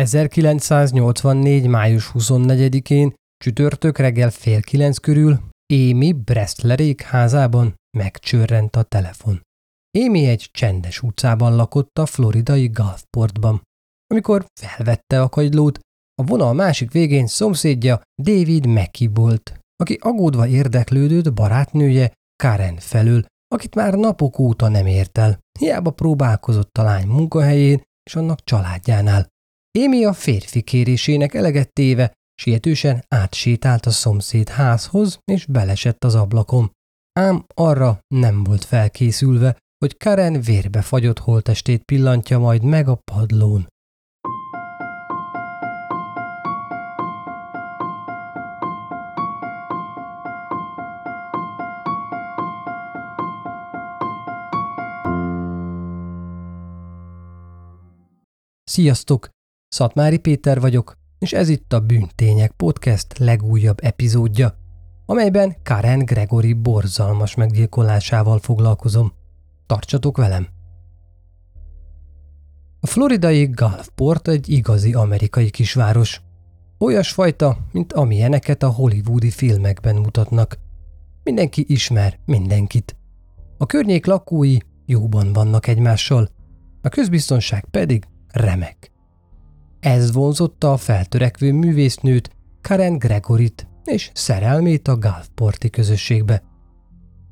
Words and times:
1984. 0.00 1.66
május 1.66 2.10
24-én 2.14 3.14
csütörtök 3.36 3.98
reggel 3.98 4.30
fél 4.30 4.62
kilenc 4.62 4.98
körül 4.98 5.40
Amy 5.72 6.12
Brestlerék 6.12 7.02
házában 7.02 7.74
megcsörrent 7.98 8.76
a 8.76 8.82
telefon. 8.82 9.40
Amy 9.98 10.26
egy 10.26 10.48
csendes 10.52 11.02
utcában 11.02 11.56
lakott 11.56 11.98
a 11.98 12.06
floridai 12.06 12.66
Gulfportban. 12.66 13.62
Amikor 14.06 14.46
felvette 14.60 15.20
a 15.22 15.28
kagylót, 15.28 15.78
a 16.22 16.24
vonal 16.24 16.52
másik 16.52 16.92
végén 16.92 17.26
szomszédja 17.26 18.00
David 18.22 18.66
Mackey 18.66 19.08
volt, 19.14 19.58
aki 19.76 19.98
agódva 20.00 20.46
érdeklődött 20.46 21.32
barátnője 21.32 22.12
Karen 22.42 22.76
felül, 22.76 23.24
akit 23.54 23.74
már 23.74 23.94
napok 23.94 24.38
óta 24.38 24.68
nem 24.68 24.86
ért 24.86 25.18
el. 25.18 25.38
Hiába 25.58 25.90
próbálkozott 25.90 26.78
a 26.78 26.82
lány 26.82 27.06
munkahelyén 27.06 27.82
és 28.02 28.16
annak 28.16 28.44
családjánál. 28.44 29.34
Émi 29.76 30.04
a 30.04 30.12
férfi 30.12 30.62
kérésének 30.62 31.34
eleget 31.34 31.72
téve 31.72 32.12
sietősen 32.34 33.04
átsétált 33.08 33.86
a 33.86 33.90
szomszéd 33.90 34.48
házhoz, 34.48 35.18
és 35.24 35.46
belesett 35.46 36.04
az 36.04 36.14
ablakon. 36.14 36.70
Ám 37.12 37.44
arra 37.54 37.98
nem 38.14 38.44
volt 38.44 38.64
felkészülve, 38.64 39.56
hogy 39.78 39.96
Karen 39.96 40.40
vérbe 40.40 40.82
fagyott 40.82 41.18
holtestét 41.18 41.82
pillantja 41.82 42.38
majd 42.38 42.62
meg 42.62 42.88
a 42.88 42.98
padlón. 43.12 43.66
Sziasztok! 58.64 59.34
Szatmári 59.68 60.18
Péter 60.18 60.60
vagyok, 60.60 60.96
és 61.18 61.32
ez 61.32 61.48
itt 61.48 61.72
a 61.72 61.80
Bűntények 61.80 62.52
Podcast 62.52 63.18
legújabb 63.18 63.78
epizódja, 63.82 64.58
amelyben 65.06 65.56
Karen 65.62 65.98
Gregory 65.98 66.52
borzalmas 66.52 67.34
meggyilkolásával 67.34 68.38
foglalkozom. 68.38 69.12
Tartsatok 69.66 70.16
velem! 70.16 70.46
A 72.80 72.86
floridai 72.86 73.44
Gulfport 73.44 74.28
egy 74.28 74.48
igazi 74.48 74.92
amerikai 74.92 75.50
kisváros. 75.50 76.20
Olyasfajta, 76.78 77.58
mint 77.72 77.92
amilyeneket 77.92 78.62
a 78.62 78.70
hollywoodi 78.70 79.30
filmekben 79.30 79.96
mutatnak. 79.96 80.58
Mindenki 81.22 81.64
ismer 81.68 82.18
mindenkit. 82.24 82.96
A 83.58 83.66
környék 83.66 84.06
lakói 84.06 84.56
jóban 84.84 85.32
vannak 85.32 85.66
egymással, 85.66 86.28
a 86.82 86.88
közbiztonság 86.88 87.64
pedig 87.70 88.04
remek. 88.32 88.90
Ez 89.80 90.12
vonzotta 90.12 90.72
a 90.72 90.76
feltörekvő 90.76 91.52
művésznőt, 91.52 92.30
Karen 92.60 92.98
Gregorit 92.98 93.68
és 93.84 94.10
szerelmét 94.14 94.88
a 94.88 94.96
Gulfporti 94.96 95.70
közösségbe. 95.70 96.42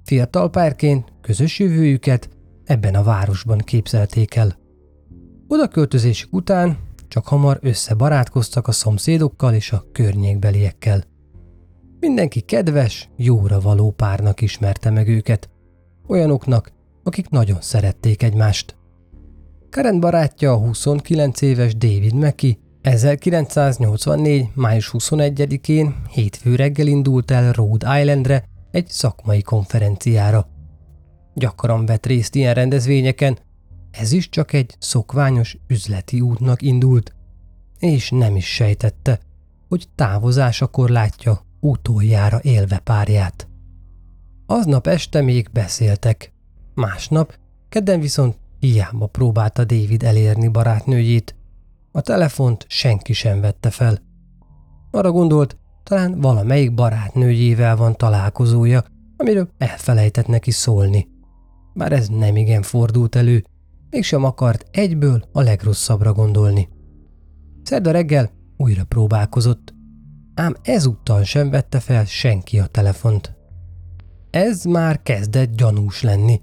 Fiatal 0.04 0.50
párként 0.50 1.12
közös 1.20 1.58
jövőjüket 1.58 2.28
ebben 2.64 2.94
a 2.94 3.02
városban 3.02 3.58
képzelték 3.58 4.34
el. 4.34 4.58
Oda 5.48 5.68
költözésük 5.68 6.32
után 6.32 6.78
csak 7.08 7.26
hamar 7.26 7.58
összebarátkoztak 7.62 8.68
a 8.68 8.72
szomszédokkal 8.72 9.54
és 9.54 9.72
a 9.72 9.84
környékbeliekkel. 9.92 11.04
Mindenki 12.00 12.40
kedves, 12.40 13.10
jóra 13.16 13.60
való 13.60 13.90
párnak 13.90 14.40
ismerte 14.40 14.90
meg 14.90 15.08
őket, 15.08 15.50
olyanoknak, 16.06 16.72
akik 17.02 17.28
nagyon 17.28 17.60
szerették 17.60 18.22
egymást. 18.22 18.76
Karen 19.74 20.00
barátja 20.00 20.52
a 20.52 20.56
29 20.56 21.40
éves 21.40 21.76
David 21.76 22.14
Mackey 22.14 22.58
1984. 22.82 24.48
május 24.54 24.90
21-én 24.92 25.94
hétfő 26.10 26.54
reggel 26.54 26.86
indult 26.86 27.30
el 27.30 27.52
Rhode 27.52 28.00
Islandre 28.00 28.44
egy 28.70 28.88
szakmai 28.88 29.42
konferenciára. 29.42 30.48
Gyakran 31.34 31.86
vett 31.86 32.06
részt 32.06 32.34
ilyen 32.34 32.54
rendezvényeken, 32.54 33.38
ez 33.90 34.12
is 34.12 34.28
csak 34.28 34.52
egy 34.52 34.76
szokványos 34.78 35.58
üzleti 35.66 36.20
útnak 36.20 36.62
indult, 36.62 37.14
és 37.78 38.10
nem 38.10 38.36
is 38.36 38.46
sejtette, 38.46 39.20
hogy 39.68 39.88
távozásakor 39.94 40.90
látja 40.90 41.40
utoljára 41.60 42.38
élve 42.42 42.78
párját. 42.78 43.48
Aznap 44.46 44.86
este 44.86 45.20
még 45.20 45.48
beszéltek, 45.52 46.32
másnap, 46.74 47.38
kedden 47.68 48.00
viszont 48.00 48.42
Hiába 48.64 49.06
próbálta 49.06 49.64
David 49.64 50.02
elérni 50.02 50.48
barátnőjét. 50.48 51.34
A 51.92 52.00
telefont 52.00 52.64
senki 52.68 53.12
sem 53.12 53.40
vette 53.40 53.70
fel. 53.70 53.98
Arra 54.90 55.10
gondolt, 55.10 55.56
talán 55.82 56.20
valamelyik 56.20 56.74
barátnőjével 56.74 57.76
van 57.76 57.96
találkozója, 57.96 58.84
amiről 59.16 59.48
elfelejtett 59.58 60.26
neki 60.26 60.50
szólni. 60.50 61.08
Bár 61.74 61.92
ez 61.92 62.08
nem 62.08 62.36
igen 62.36 62.62
fordult 62.62 63.14
elő, 63.14 63.44
mégsem 63.90 64.24
akart 64.24 64.66
egyből 64.70 65.28
a 65.32 65.40
legrosszabbra 65.40 66.12
gondolni. 66.12 66.68
Szerda 67.62 67.90
reggel 67.90 68.30
újra 68.56 68.84
próbálkozott, 68.84 69.74
ám 70.34 70.54
ezúttal 70.62 71.22
sem 71.24 71.50
vette 71.50 71.80
fel 71.80 72.04
senki 72.04 72.58
a 72.58 72.66
telefont. 72.66 73.36
Ez 74.30 74.64
már 74.64 75.02
kezdett 75.02 75.56
gyanús 75.56 76.02
lenni 76.02 76.40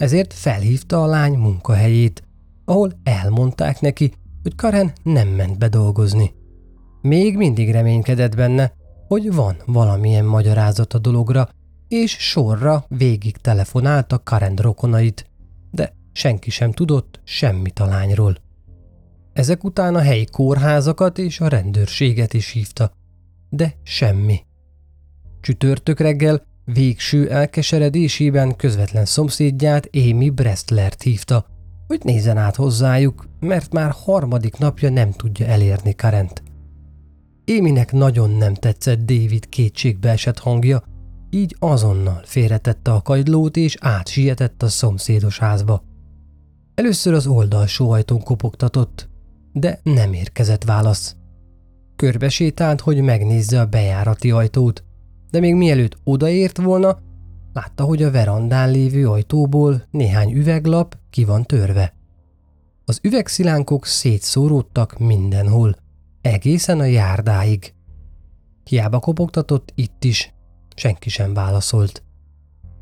ezért 0.00 0.32
felhívta 0.32 1.02
a 1.02 1.06
lány 1.06 1.38
munkahelyét, 1.38 2.22
ahol 2.64 2.92
elmondták 3.02 3.80
neki, 3.80 4.12
hogy 4.42 4.54
Karen 4.54 4.92
nem 5.02 5.28
ment 5.28 5.58
bedolgozni. 5.58 6.32
Még 7.02 7.36
mindig 7.36 7.70
reménykedett 7.70 8.36
benne, 8.36 8.72
hogy 9.08 9.34
van 9.34 9.56
valamilyen 9.66 10.24
magyarázat 10.24 10.94
a 10.94 10.98
dologra, 10.98 11.48
és 11.88 12.16
sorra 12.18 12.84
végig 12.88 13.36
telefonálta 13.36 14.22
Karen 14.22 14.56
rokonait, 14.56 15.26
de 15.70 15.94
senki 16.12 16.50
sem 16.50 16.72
tudott 16.72 17.20
semmit 17.24 17.78
a 17.78 17.86
lányról. 17.86 18.36
Ezek 19.32 19.64
után 19.64 19.94
a 19.94 20.00
helyi 20.00 20.24
kórházakat 20.24 21.18
és 21.18 21.40
a 21.40 21.48
rendőrséget 21.48 22.34
is 22.34 22.50
hívta, 22.50 22.92
de 23.48 23.74
semmi. 23.82 24.40
Csütörtök 25.40 26.00
reggel 26.00 26.42
Végső 26.72 27.30
elkeseredésében 27.30 28.56
közvetlen 28.56 29.04
szomszédját 29.04 29.88
Amy 29.92 30.30
Brestlert 30.30 31.02
hívta, 31.02 31.46
hogy 31.86 32.00
nézzen 32.02 32.36
át 32.36 32.56
hozzájuk, 32.56 33.28
mert 33.40 33.72
már 33.72 33.90
harmadik 34.04 34.58
napja 34.58 34.90
nem 34.90 35.12
tudja 35.12 35.46
elérni 35.46 35.94
Karent. 35.94 36.42
Éminek 37.44 37.92
nagyon 37.92 38.30
nem 38.30 38.54
tetszett 38.54 38.98
David 38.98 39.48
kétségbe 39.48 40.10
esett 40.10 40.38
hangja, 40.38 40.82
így 41.30 41.56
azonnal 41.58 42.20
félretette 42.24 42.92
a 42.92 43.02
kagylót 43.02 43.56
és 43.56 43.76
átsietett 43.80 44.62
a 44.62 44.68
szomszédos 44.68 45.38
házba. 45.38 45.82
Először 46.74 47.14
az 47.14 47.26
oldalsó 47.26 47.90
ajtón 47.90 48.22
kopogtatott, 48.22 49.08
de 49.52 49.80
nem 49.82 50.12
érkezett 50.12 50.64
válasz. 50.64 51.16
Körbesétált, 51.96 52.80
hogy 52.80 53.00
megnézze 53.00 53.60
a 53.60 53.66
bejárati 53.66 54.30
ajtót, 54.30 54.84
de 55.30 55.40
még 55.40 55.54
mielőtt 55.54 55.98
odaért 56.04 56.58
volna, 56.58 56.98
látta, 57.52 57.84
hogy 57.84 58.02
a 58.02 58.10
verandán 58.10 58.70
lévő 58.70 59.08
ajtóból 59.08 59.82
néhány 59.90 60.32
üveglap 60.32 60.98
ki 61.10 61.24
van 61.24 61.42
törve. 61.42 61.94
Az 62.84 62.98
üvegszilánkok 63.02 63.86
szétszóródtak 63.86 64.98
mindenhol, 64.98 65.76
egészen 66.20 66.80
a 66.80 66.84
járdáig. 66.84 67.74
Hiába 68.64 68.98
kopogtatott 68.98 69.72
itt 69.74 70.04
is, 70.04 70.34
senki 70.74 71.08
sem 71.08 71.34
válaszolt. 71.34 72.02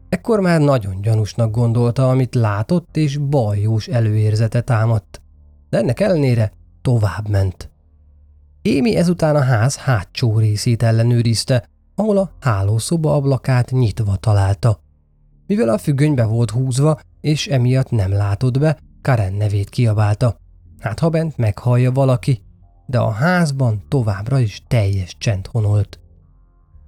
Ekkor 0.08 0.40
már 0.40 0.60
nagyon 0.60 1.00
gyanúsnak 1.00 1.50
gondolta, 1.50 2.08
amit 2.08 2.34
látott, 2.34 2.96
és 2.96 3.16
bajós 3.16 3.86
előérzete 3.86 4.60
támadt. 4.60 5.22
De 5.70 5.78
ennek 5.78 6.00
ellenére 6.00 6.52
tovább 6.82 7.28
ment. 7.28 7.70
Émi 8.62 8.96
ezután 8.96 9.36
a 9.36 9.42
ház 9.42 9.76
hátsó 9.76 10.38
részét 10.38 10.82
ellenőrizte, 10.82 11.68
ahol 11.98 12.16
a 12.18 12.32
hálószoba 12.40 13.14
ablakát 13.14 13.70
nyitva 13.70 14.16
találta. 14.16 14.80
Mivel 15.46 15.68
a 15.68 15.78
függönybe 15.78 16.24
volt 16.24 16.50
húzva, 16.50 17.00
és 17.20 17.46
emiatt 17.46 17.90
nem 17.90 18.12
látott 18.12 18.58
be, 18.58 18.78
Karen 19.02 19.32
nevét 19.32 19.68
kiabálta. 19.68 20.36
Hát 20.78 20.98
ha 20.98 21.08
bent 21.08 21.36
meghallja 21.36 21.92
valaki, 21.92 22.42
de 22.86 22.98
a 22.98 23.10
házban 23.10 23.82
továbbra 23.88 24.38
is 24.38 24.62
teljes 24.68 25.16
csend 25.18 25.46
honolt. 25.46 26.00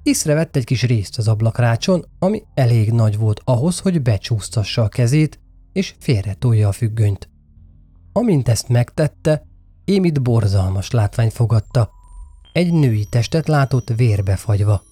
Észrevett 0.02 0.56
egy 0.56 0.64
kis 0.64 0.82
részt 0.82 1.18
az 1.18 1.28
ablakrácson, 1.28 2.04
ami 2.18 2.42
elég 2.54 2.92
nagy 2.92 3.18
volt 3.18 3.40
ahhoz, 3.44 3.78
hogy 3.78 4.02
becsúsztassa 4.02 4.82
a 4.82 4.88
kezét, 4.88 5.40
és 5.72 5.94
félretolja 5.98 6.68
a 6.68 6.72
függönyt. 6.72 7.28
Amint 8.12 8.48
ezt 8.48 8.68
megtette, 8.68 9.48
Émit 9.84 10.22
borzalmas 10.22 10.90
látvány 10.90 11.30
fogadta. 11.30 11.90
Egy 12.52 12.72
női 12.72 13.04
testet 13.04 13.48
látott 13.48 13.88
vérbefagyva. 13.96 14.82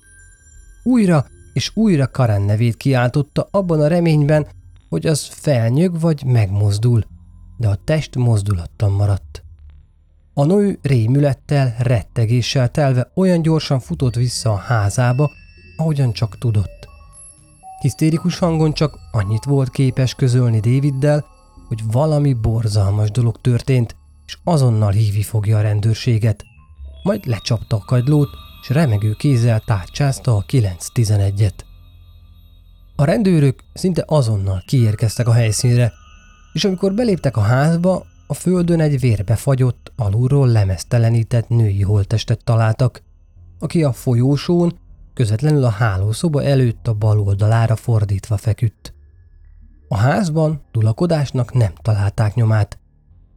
Újra 0.89 1.27
és 1.53 1.71
újra 1.75 2.11
Karen 2.11 2.43
nevét 2.43 2.77
kiáltotta 2.77 3.49
abban 3.51 3.81
a 3.81 3.87
reményben, 3.87 4.47
hogy 4.89 5.07
az 5.07 5.27
felnyög 5.27 6.01
vagy 6.01 6.25
megmozdul, 6.25 7.05
de 7.57 7.69
a 7.69 7.79
test 7.85 8.17
mozdulatlan 8.17 8.93
maradt. 8.93 9.45
A 10.35 10.45
nő 10.45 10.79
rémülettel, 10.83 11.75
rettegéssel 11.79 12.71
telve 12.71 13.11
olyan 13.15 13.43
gyorsan 13.43 13.81
futott 13.81 14.15
vissza 14.15 14.53
a 14.53 14.57
házába, 14.57 15.31
ahogyan 15.77 16.13
csak 16.13 16.39
tudott. 16.39 16.89
Hisztérikus 17.81 18.39
hangon 18.39 18.73
csak 18.73 18.99
annyit 19.13 19.45
volt 19.45 19.71
képes 19.71 20.15
közölni 20.15 20.61
Daviddel, 20.61 21.25
hogy 21.67 21.83
valami 21.91 22.33
borzalmas 22.33 23.11
dolog 23.11 23.41
történt, 23.41 23.97
és 24.27 24.39
azonnal 24.45 24.91
hívni 24.91 25.23
fogja 25.23 25.59
a 25.59 25.63
rendőrséget. 25.63 26.45
Majd 27.03 27.27
lecsapta 27.27 27.77
a 27.77 27.85
kagylót, 27.87 28.29
és 28.69 28.75
remegő 28.75 29.13
kézzel 29.13 29.61
tárcsázta 29.61 30.37
a 30.37 30.45
911-et. 30.49 31.53
A 32.97 33.05
rendőrök 33.05 33.61
szinte 33.73 34.05
azonnal 34.07 34.63
kiérkeztek 34.67 35.29
a 35.29 35.33
helyszínre, 35.33 35.93
és 36.53 36.65
amikor 36.65 36.95
beléptek 36.95 37.37
a 37.37 37.41
házba, 37.41 38.07
a 38.27 38.35
földön 38.35 38.81
egy 38.81 39.01
vérbefagyott, 39.01 39.93
alulról 39.97 40.49
lemeztelenített 40.49 41.49
női 41.49 41.83
holtestet 41.83 42.45
találtak, 42.45 43.03
aki 43.59 43.83
a 43.83 43.93
folyósón 43.93 44.79
közvetlenül 45.15 45.65
a 45.65 45.71
hálószoba 45.71 46.43
előtt 46.43 46.89
a 46.89 46.95
bal 46.95 47.21
oldalára 47.21 47.77
fordítva 47.77 48.37
feküdt. 48.37 48.95
A 49.89 49.97
házban 49.97 50.63
dulakodásnak 50.73 51.53
nem 51.53 51.73
találták 51.83 52.35
nyomát, 52.35 52.79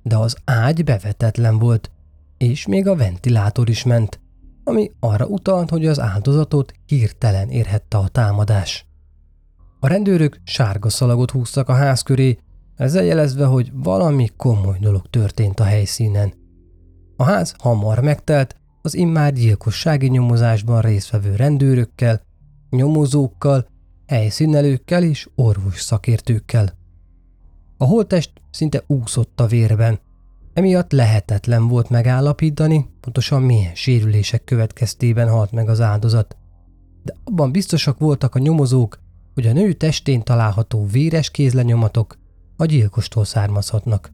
de 0.04 0.18
az 0.18 0.38
ágy 0.46 0.84
bevetetlen 0.84 1.60
volt, 1.60 1.92
és 2.38 2.68
még 2.68 2.88
a 2.88 2.96
ventilátor 2.96 3.70
is 3.70 3.84
ment, 3.84 4.20
ami 4.64 4.92
arra 5.00 5.26
utalt, 5.26 5.70
hogy 5.70 5.86
az 5.86 6.00
áldozatot 6.00 6.74
hirtelen 6.86 7.50
érhette 7.50 7.98
a 7.98 8.08
támadás. 8.08 8.86
A 9.80 9.88
rendőrök 9.88 10.40
sárga 10.44 10.90
szalagot 10.90 11.32
húztak 11.32 11.70
a 11.70 11.74
ház 11.74 12.02
köré, 12.02 12.38
ezzel 12.76 13.04
jelezve, 13.04 13.46
hogy 13.46 13.72
valami 13.74 14.30
komoly 14.38 14.78
dolog 14.80 15.10
történt 15.10 15.60
a 15.60 15.64
helyszínen. 15.64 16.34
A 17.18 17.24
ház 17.24 17.56
hamar 17.58 18.00
megtelt, 18.00 18.56
az 18.82 18.96
immár 18.96 19.34
gyilkossági 19.34 20.08
nyomozásban 20.08 20.82
résztvevő 20.82 21.36
rendőrökkel, 21.36 22.22
nyomozókkal, 22.70 23.68
helyszínelőkkel 24.08 25.04
és 25.04 25.30
orvos 25.36 25.82
szakértőkkel. 25.82 26.74
A 27.78 27.86
holtest 27.86 28.32
szinte 28.52 28.84
úszott 28.88 29.40
a 29.40 29.46
vérben, 29.46 30.00
emiatt 30.54 30.92
lehetetlen 30.92 31.68
volt 31.68 31.90
megállapítani, 31.90 32.90
pontosan 33.00 33.42
milyen 33.42 33.76
sérülések 33.76 34.44
következtében 34.44 35.30
halt 35.30 35.52
meg 35.52 35.70
az 35.70 35.82
áldozat. 35.82 36.36
De 37.04 37.14
abban 37.24 37.52
biztosak 37.52 38.00
voltak 38.00 38.36
a 38.36 38.40
nyomozók, 38.40 39.00
hogy 39.34 39.48
a 39.48 39.54
nő 39.54 39.74
testén 39.74 40.24
található 40.24 40.86
véres 40.86 41.32
kézlenyomatok 41.32 42.18
a 42.58 42.66
gyilkostól 42.66 43.26
származhatnak. 43.26 44.12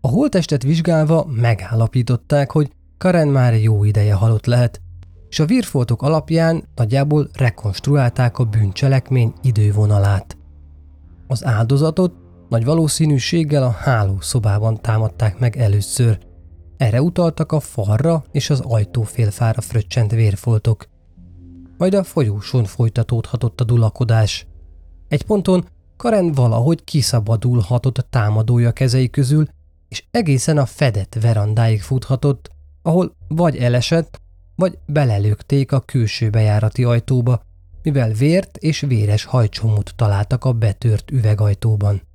A 0.00 0.08
holtestet 0.08 0.62
vizsgálva 0.62 1.24
megállapították, 1.24 2.50
hogy 2.50 2.70
Karen 2.98 3.28
már 3.28 3.54
jó 3.54 3.84
ideje 3.84 4.14
halott 4.14 4.46
lehet, 4.46 4.80
és 5.28 5.38
a 5.38 5.46
vírfoltok 5.46 6.02
alapján 6.02 6.64
nagyjából 6.74 7.28
rekonstruálták 7.32 8.38
a 8.38 8.44
bűncselekmény 8.44 9.32
idővonalát. 9.42 10.36
Az 11.26 11.44
áldozatot 11.44 12.17
nagy 12.48 12.64
valószínűséggel 12.64 13.62
a 13.62 13.70
hálószobában 13.70 14.80
támadták 14.80 15.38
meg 15.38 15.56
először. 15.56 16.18
Erre 16.76 17.02
utaltak 17.02 17.52
a 17.52 17.60
falra 17.60 18.24
és 18.30 18.50
az 18.50 18.60
ajtófélfára 18.60 19.60
fröccsent 19.60 20.10
vérfoltok. 20.10 20.88
Majd 21.78 21.94
a 21.94 22.04
folyóson 22.04 22.64
folytatódhatott 22.64 23.60
a 23.60 23.64
dulakodás. 23.64 24.46
Egy 25.08 25.24
ponton 25.24 25.66
Karen 25.96 26.32
valahogy 26.32 26.84
kiszabadulhatott 26.84 27.98
a 27.98 28.02
támadója 28.02 28.72
kezei 28.72 29.10
közül, 29.10 29.46
és 29.88 30.04
egészen 30.10 30.58
a 30.58 30.66
fedett 30.66 31.16
verandáig 31.20 31.82
futhatott, 31.82 32.50
ahol 32.82 33.16
vagy 33.28 33.56
elesett, 33.56 34.20
vagy 34.54 34.78
belelőgték 34.86 35.72
a 35.72 35.80
külső 35.80 36.30
bejárati 36.30 36.84
ajtóba, 36.84 37.42
mivel 37.82 38.12
vért 38.12 38.56
és 38.56 38.80
véres 38.80 39.24
hajcsomót 39.24 39.92
találtak 39.96 40.44
a 40.44 40.52
betört 40.52 41.10
üvegajtóban. 41.10 42.07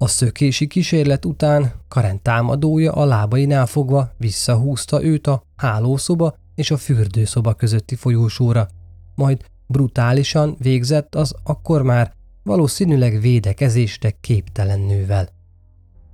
A 0.00 0.06
szökési 0.06 0.66
kísérlet 0.66 1.24
után 1.24 1.72
Karen 1.88 2.22
támadója 2.22 2.92
a 2.92 3.04
lábainál 3.04 3.66
fogva 3.66 4.12
visszahúzta 4.16 5.02
őt 5.02 5.26
a 5.26 5.42
hálószoba 5.56 6.36
és 6.54 6.70
a 6.70 6.76
fürdőszoba 6.76 7.54
közötti 7.54 7.94
folyósóra, 7.94 8.68
majd 9.14 9.44
brutálisan 9.66 10.56
végzett 10.58 11.14
az 11.14 11.34
akkor 11.42 11.82
már 11.82 12.12
valószínűleg 12.42 13.20
védekezésre 13.20 14.10
képtelen 14.10 14.80
nővel. 14.80 15.28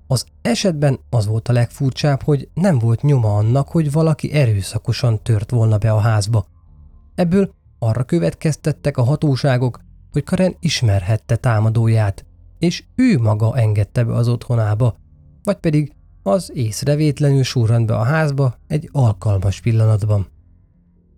Az 0.07 0.27
esetben 0.43 0.99
az 1.11 1.27
volt 1.27 1.49
a 1.49 1.53
legfurcsább, 1.53 2.23
hogy 2.23 2.49
nem 2.55 2.79
volt 2.79 3.03
nyoma 3.03 3.37
annak, 3.37 3.69
hogy 3.69 3.93
valaki 3.93 4.33
erőszakosan 4.33 5.23
tört 5.23 5.51
volna 5.51 5.79
be 5.79 5.93
a 5.93 5.99
házba. 5.99 6.47
Ebből 7.15 7.55
arra 7.79 8.05
következtettek 8.05 8.97
a 8.97 9.03
hatóságok, 9.03 9.81
hogy 10.13 10.25
Karen 10.25 10.57
ismerhette 10.61 11.37
támadóját, 11.37 12.25
és 12.65 12.85
ő 12.95 13.19
maga 13.19 13.57
engedte 13.57 14.05
be 14.05 14.15
az 14.15 14.29
otthonába, 14.29 14.97
vagy 15.43 15.57
pedig 15.57 15.93
az 16.23 16.51
észrevétlenül 16.55 17.43
surrant 17.43 17.87
be 17.87 17.97
a 17.97 18.03
házba 18.03 18.55
egy 18.67 18.89
alkalmas 18.93 19.61
pillanatban. 19.61 20.27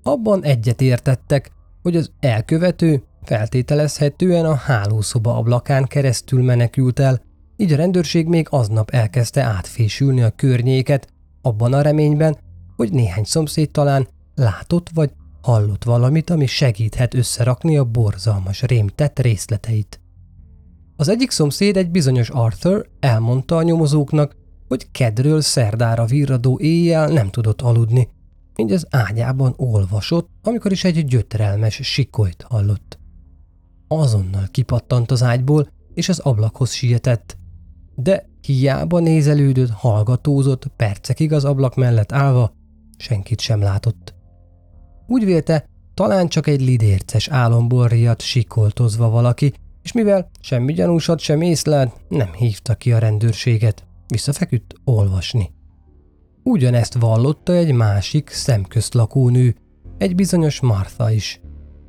Abban 0.02 0.44
egyet 0.44 0.80
értettek, 0.80 1.50
hogy 1.82 1.96
az 1.96 2.12
elkövető 2.20 3.02
feltételezhetően 3.22 4.44
a 4.44 4.54
hálószoba 4.54 5.36
ablakán 5.36 5.84
keresztül 5.84 6.42
menekült 6.42 6.98
el, 6.98 7.20
így 7.56 7.72
a 7.72 7.76
rendőrség 7.76 8.26
még 8.26 8.46
aznap 8.50 8.90
elkezdte 8.90 9.42
átfésülni 9.42 10.22
a 10.22 10.30
környéket, 10.30 11.08
abban 11.42 11.72
a 11.72 11.82
reményben, 11.82 12.38
hogy 12.76 12.92
néhány 12.92 13.24
szomszéd 13.24 13.70
talán 13.70 14.08
látott 14.34 14.90
vagy 14.94 15.12
hallott 15.42 15.84
valamit, 15.84 16.30
ami 16.30 16.46
segíthet 16.46 17.14
összerakni 17.14 17.76
a 17.76 17.84
borzalmas 17.84 18.62
rémtett 18.62 19.18
részleteit. 19.18 20.00
Az 20.96 21.08
egyik 21.08 21.30
szomszéd, 21.30 21.76
egy 21.76 21.90
bizonyos 21.90 22.28
Arthur 22.28 22.88
elmondta 23.00 23.56
a 23.56 23.62
nyomozóknak, 23.62 24.36
hogy 24.68 24.90
kedről 24.90 25.40
szerdára 25.40 26.04
virradó 26.04 26.58
éjjel 26.58 27.08
nem 27.08 27.30
tudott 27.30 27.62
aludni, 27.62 28.08
így 28.56 28.72
az 28.72 28.86
ágyában 28.90 29.54
olvasott, 29.56 30.28
amikor 30.42 30.72
is 30.72 30.84
egy 30.84 31.04
gyötrelmes 31.04 31.74
sikolyt 31.82 32.42
hallott. 32.48 32.98
Azonnal 33.88 34.46
kipattant 34.50 35.10
az 35.10 35.22
ágyból, 35.22 35.68
és 35.94 36.08
az 36.08 36.18
ablakhoz 36.18 36.72
sietett, 36.72 37.36
de 37.94 38.28
hiába 38.40 38.98
nézelődött, 38.98 39.70
hallgatózott, 39.70 40.66
percekig 40.66 41.32
az 41.32 41.44
ablak 41.44 41.74
mellett 41.74 42.12
állva, 42.12 42.52
senkit 42.96 43.40
sem 43.40 43.60
látott. 43.60 44.14
Úgy 45.06 45.24
vélte, 45.24 45.64
talán 45.94 46.28
csak 46.28 46.46
egy 46.46 46.60
lidérces 46.60 47.28
álomból 47.28 47.88
riadt 47.88 48.20
sikoltozva 48.20 49.08
valaki, 49.08 49.54
és 49.86 49.92
mivel 49.92 50.30
semmi 50.40 50.72
gyanúsat 50.72 51.18
sem 51.18 51.40
észlelt, 51.40 51.92
nem 52.08 52.32
hívta 52.32 52.74
ki 52.74 52.92
a 52.92 52.98
rendőrséget, 52.98 53.86
visszafeküdt 54.06 54.74
olvasni. 54.84 55.50
Ugyanezt 56.42 56.94
vallotta 56.94 57.52
egy 57.52 57.72
másik 57.72 58.30
szemközt 58.30 58.94
lakónő, 58.94 59.54
egy 59.98 60.14
bizonyos 60.14 60.60
Martha 60.60 61.10
is, 61.10 61.40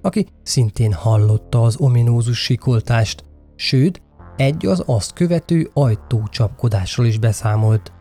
aki 0.02 0.28
szintén 0.44 0.94
hallotta 0.94 1.62
az 1.62 1.76
ominózus 1.80 2.44
sikoltást, 2.44 3.24
sőt, 3.56 4.02
egy 4.36 4.66
az 4.66 4.84
azt 4.86 5.14
követő 5.14 5.70
ajtócsapkodásról 5.74 7.06
is 7.06 7.20
beszámolt. 7.20 7.92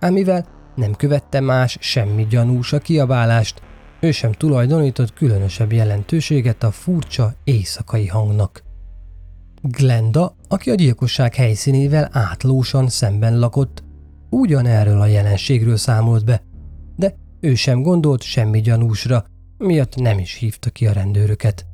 Ám 0.00 0.12
mivel 0.12 0.46
nem 0.74 0.94
követte 0.94 1.40
más 1.40 1.76
semmi 1.80 2.26
gyanús 2.26 2.72
a 2.72 2.78
kiabálást, 2.78 3.62
ő 4.00 4.10
sem 4.10 4.32
tulajdonított 4.32 5.12
különösebb 5.12 5.72
jelentőséget 5.72 6.62
a 6.62 6.70
furcsa 6.70 7.34
éjszakai 7.44 8.06
hangnak. 8.06 8.65
Glenda, 9.62 10.36
aki 10.48 10.70
a 10.70 10.74
gyilkosság 10.74 11.34
helyszínével 11.34 12.08
átlósan 12.12 12.88
szemben 12.88 13.38
lakott, 13.38 13.84
ugyanerről 14.30 15.00
a 15.00 15.06
jelenségről 15.06 15.76
számolt 15.76 16.24
be, 16.24 16.42
de 16.96 17.14
ő 17.40 17.54
sem 17.54 17.82
gondolt 17.82 18.22
semmi 18.22 18.60
gyanúsra, 18.60 19.24
miatt 19.58 19.96
nem 19.96 20.18
is 20.18 20.34
hívta 20.34 20.70
ki 20.70 20.86
a 20.86 20.92
rendőröket. 20.92 21.66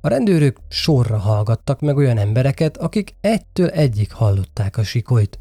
A 0.00 0.08
rendőrök 0.08 0.58
sorra 0.68 1.18
hallgattak 1.18 1.80
meg 1.80 1.96
olyan 1.96 2.18
embereket, 2.18 2.76
akik 2.76 3.14
egytől 3.20 3.68
egyik 3.68 4.12
hallották 4.12 4.76
a 4.76 4.82
sikolyt. 4.82 5.38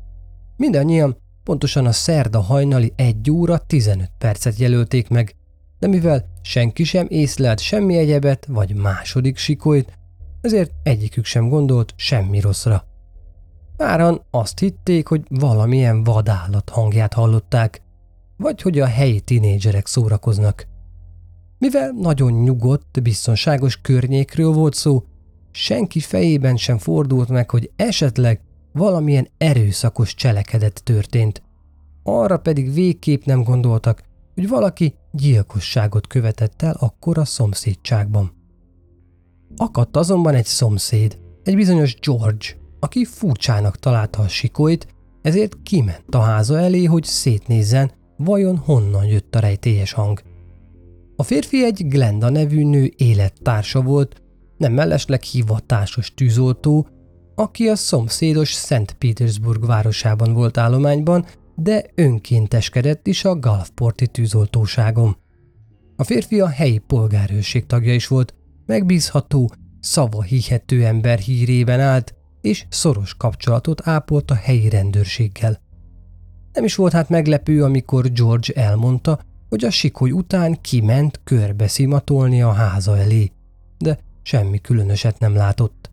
Mindannyian 0.58 1.18
pontosan 1.44 1.86
a 1.86 1.92
szerda 1.92 2.40
hajnali 2.40 2.94
1 2.96 3.32
óra 3.32 3.58
15 3.58 4.12
percet 4.18 4.58
jelölték 4.58 5.10
meg, 5.10 5.36
de 5.80 5.88
mivel 5.88 6.26
senki 6.42 6.84
sem 6.84 7.06
észlelt 7.10 7.60
semmi 7.60 7.98
egyebet 7.98 8.46
vagy 8.46 8.76
második 8.76 9.38
sikolyt, 9.38 9.99
ezért 10.42 10.72
egyikük 10.84 11.26
sem 11.26 11.50
gondolt 11.50 11.94
semmi 11.96 12.40
rosszra. 12.40 12.84
Páran 13.78 14.22
azt 14.32 14.60
hitték, 14.60 15.08
hogy 15.08 15.24
valamilyen 15.30 16.04
vadállat 16.04 16.70
hangját 16.70 17.14
hallották, 17.14 17.82
vagy 18.38 18.62
hogy 18.62 18.80
a 18.80 18.86
helyi 18.86 19.22
tinédzserek 19.22 19.88
szórakoznak. 19.88 20.68
Mivel 21.58 21.92
nagyon 21.92 22.32
nyugodt, 22.32 23.02
biztonságos 23.02 23.82
környékről 23.82 24.52
volt 24.52 24.74
szó, 24.74 25.04
senki 25.52 26.00
fejében 26.00 26.58
sem 26.58 26.78
fordult 26.78 27.30
meg, 27.30 27.50
hogy 27.50 27.72
esetleg 27.76 28.42
valamilyen 28.74 29.30
erőszakos 29.38 30.14
cselekedet 30.16 30.84
történt. 30.84 31.42
arra 32.04 32.38
pedig 32.38 32.74
végképp 32.74 33.24
nem 33.24 33.44
gondoltak, 33.44 34.04
hogy 34.34 34.48
valaki 34.48 34.96
gyilkosságot 35.12 36.08
követett 36.08 36.62
el 36.62 36.76
akkor 36.80 37.18
a 37.18 37.26
szomszédságban. 37.26 38.39
Akadt 39.56 39.98
azonban 39.98 40.36
egy 40.36 40.46
szomszéd, 40.46 41.20
egy 41.44 41.56
bizonyos 41.56 41.96
George, 42.00 42.46
aki 42.80 43.06
furcsának 43.06 43.80
találta 43.80 44.22
a 44.22 44.28
sikolyt, 44.28 44.88
ezért 45.22 45.58
kiment 45.64 46.16
a 46.16 46.20
háza 46.20 46.60
elé, 46.60 46.84
hogy 46.84 47.04
szétnézzen, 47.04 47.92
vajon 48.18 48.58
honnan 48.58 49.06
jött 49.06 49.36
a 49.36 49.40
rejtélyes 49.40 49.92
hang. 49.92 50.22
A 51.16 51.24
férfi 51.24 51.66
egy 51.66 51.88
Glenda 51.88 52.30
nevű 52.30 52.66
nő 52.66 52.92
élettársa 52.98 53.82
volt, 53.82 54.22
nem 54.58 54.74
mellesleg 54.74 55.22
hivatásos 55.22 56.14
tűzoltó, 56.14 56.88
aki 57.36 57.68
a 57.68 57.76
szomszédos 57.76 58.54
Szent 58.54 58.94
Petersburg 58.94 59.66
városában 59.66 60.34
volt 60.34 60.58
állományban, 60.58 61.26
de 61.56 61.86
önkénteskedett 61.96 63.08
is 63.08 63.26
a 63.26 63.36
Gulfporti 63.36 64.08
tűzoltóságon. 64.08 65.18
A 65.96 66.04
férfi 66.04 66.40
a 66.40 66.48
helyi 66.48 66.78
polgárőrség 66.78 67.66
tagja 67.66 67.94
is 67.94 68.08
volt, 68.08 68.34
megbízható, 68.70 69.52
szava 69.80 70.22
hihető 70.22 70.86
ember 70.86 71.20
hírében 71.20 71.80
állt, 71.80 72.16
és 72.42 72.66
szoros 72.70 73.16
kapcsolatot 73.18 73.88
ápolt 73.88 74.32
a 74.32 74.36
helyi 74.36 74.70
rendőrséggel. 74.70 75.62
Nem 76.54 76.64
is 76.64 76.76
volt 76.76 76.94
hát 76.94 77.10
meglepő, 77.10 77.64
amikor 77.64 78.12
George 78.12 78.54
elmondta, 78.54 79.20
hogy 79.50 79.64
a 79.64 79.70
sikoly 79.70 80.12
után 80.12 80.62
kiment 80.62 81.20
körbe 81.24 81.68
szimatolni 81.68 82.42
a 82.42 82.52
háza 82.52 82.98
elé, 82.98 83.32
de 83.78 84.00
semmi 84.22 84.62
különöset 84.62 85.20
nem 85.20 85.36
látott. 85.36 85.92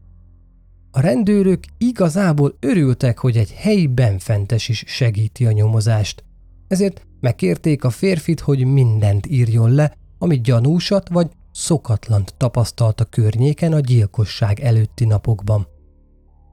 A 0.90 1.00
rendőrök 1.00 1.64
igazából 1.78 2.56
örültek, 2.60 3.18
hogy 3.18 3.36
egy 3.36 3.52
helyi 3.52 3.86
benfentes 3.86 4.68
is 4.68 4.84
segíti 4.86 5.46
a 5.46 5.52
nyomozást, 5.52 6.24
ezért 6.68 7.06
megkérték 7.20 7.84
a 7.84 7.90
férfit, 7.90 8.40
hogy 8.40 8.64
mindent 8.64 9.26
írjon 9.26 9.70
le, 9.70 9.96
ami 10.18 10.40
gyanúsat 10.40 11.08
vagy 11.08 11.30
szokatlant 11.56 12.34
tapasztalt 12.36 13.00
a 13.00 13.04
környéken 13.04 13.72
a 13.72 13.80
gyilkosság 13.80 14.60
előtti 14.60 15.04
napokban. 15.04 15.66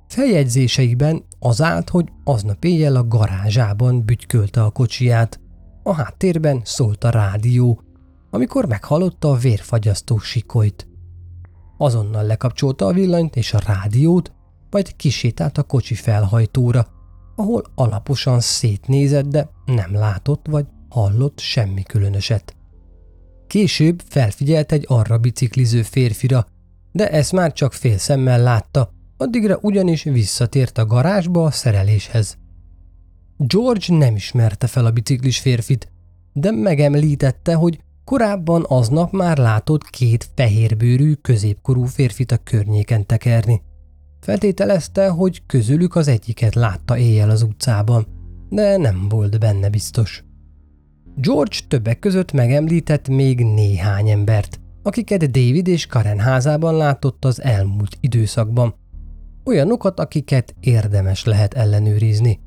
Feljegyzéseiben 0.08 1.24
az 1.40 1.62
állt, 1.62 1.90
hogy 1.90 2.12
aznap 2.24 2.64
éjjel 2.64 2.96
a 2.96 3.08
garázsában 3.08 4.06
bütykölte 4.06 4.64
a 4.64 4.70
kocsiját, 4.70 5.40
a 5.84 5.94
háttérben 5.94 6.62
szólt 6.64 7.04
a 7.04 7.10
rádió, 7.10 7.82
amikor 8.30 8.66
meghallotta 8.66 9.30
a 9.30 9.36
vérfagyasztó 9.36 10.18
sikolyt. 10.18 10.88
Azonnal 11.78 12.24
lekapcsolta 12.24 12.86
a 12.86 12.94
villanyt 12.94 13.36
és 13.36 13.54
a 13.54 13.60
rádiót, 13.66 14.34
majd 14.70 14.96
kisétált 14.96 15.58
a 15.58 15.64
kocsi 15.64 15.96
felhajtóra, 15.96 16.88
ahol 17.36 17.64
alaposan 17.76 18.40
szétnézett, 18.40 19.26
de 19.26 19.50
nem 19.66 19.94
látott 19.94 20.46
vagy 20.50 20.66
hallott 20.90 21.40
semmi 21.40 21.84
különöset. 21.84 22.56
Később 23.54 24.02
felfigyelt 24.08 24.72
egy 24.72 24.86
arra 24.88 25.18
bicikliző 25.18 25.82
férfira, 25.82 26.48
de 26.92 27.10
ezt 27.10 27.32
már 27.32 27.54
csak 27.54 27.74
fél 27.74 27.98
szemmel 27.98 28.42
látta, 28.42 28.90
addigra 29.18 29.58
ugyanis 29.62 30.04
visszatért 30.04 30.78
a 30.78 30.86
garázsba 30.86 31.44
a 31.44 31.52
szereléshez. 31.52 32.38
George 33.38 33.98
nem 33.98 34.16
ismerte 34.16 34.68
fel 34.68 34.86
a 34.86 34.92
biciklis 34.92 35.40
férfit, 35.40 35.92
de 36.34 36.52
megemlítette, 36.52 37.54
hogy 37.54 37.80
korábban 38.04 38.66
aznap 38.68 39.12
már 39.12 39.38
látott 39.38 39.90
két 39.90 40.30
fehérbőrű, 40.36 41.14
középkorú 41.14 41.84
férfit 41.84 42.32
a 42.32 42.38
környéken 42.38 43.06
tekerni. 43.06 43.62
Feltételezte, 44.20 45.08
hogy 45.08 45.42
közülük 45.46 45.96
az 45.96 46.08
egyiket 46.08 46.56
látta 46.56 46.98
éjjel 46.98 47.30
az 47.30 47.42
utcában, 47.42 48.08
de 48.50 48.78
nem 48.78 49.08
volt 49.10 49.40
benne 49.40 49.70
biztos. 49.70 50.24
George 51.16 51.58
többek 51.68 52.00
között 52.00 52.32
megemlített 52.32 53.08
még 53.08 53.46
néhány 53.46 54.10
embert, 54.10 54.60
akiket 54.84 55.32
David 55.32 55.68
és 55.68 55.86
Karen 55.86 56.20
házában 56.20 56.76
látott 56.76 57.26
az 57.26 57.42
elmúlt 57.42 57.98
időszakban. 58.00 58.76
Olyanokat, 59.46 60.00
akiket 60.00 60.56
érdemes 60.60 61.24
lehet 61.24 61.54
ellenőrizni. 61.54 62.40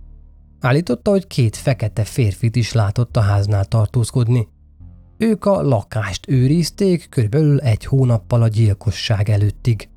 Állította, 0.60 1.10
hogy 1.10 1.26
két 1.26 1.56
fekete 1.56 2.04
férfit 2.04 2.56
is 2.56 2.72
látott 2.72 3.16
a 3.16 3.20
háznál 3.20 3.64
tartózkodni. 3.64 4.48
Ők 5.18 5.44
a 5.44 5.62
lakást 5.62 6.28
őrizték 6.28 7.08
körülbelül 7.08 7.60
egy 7.60 7.84
hónappal 7.84 8.42
a 8.42 8.48
gyilkosság 8.48 9.28
előttig. 9.28 9.88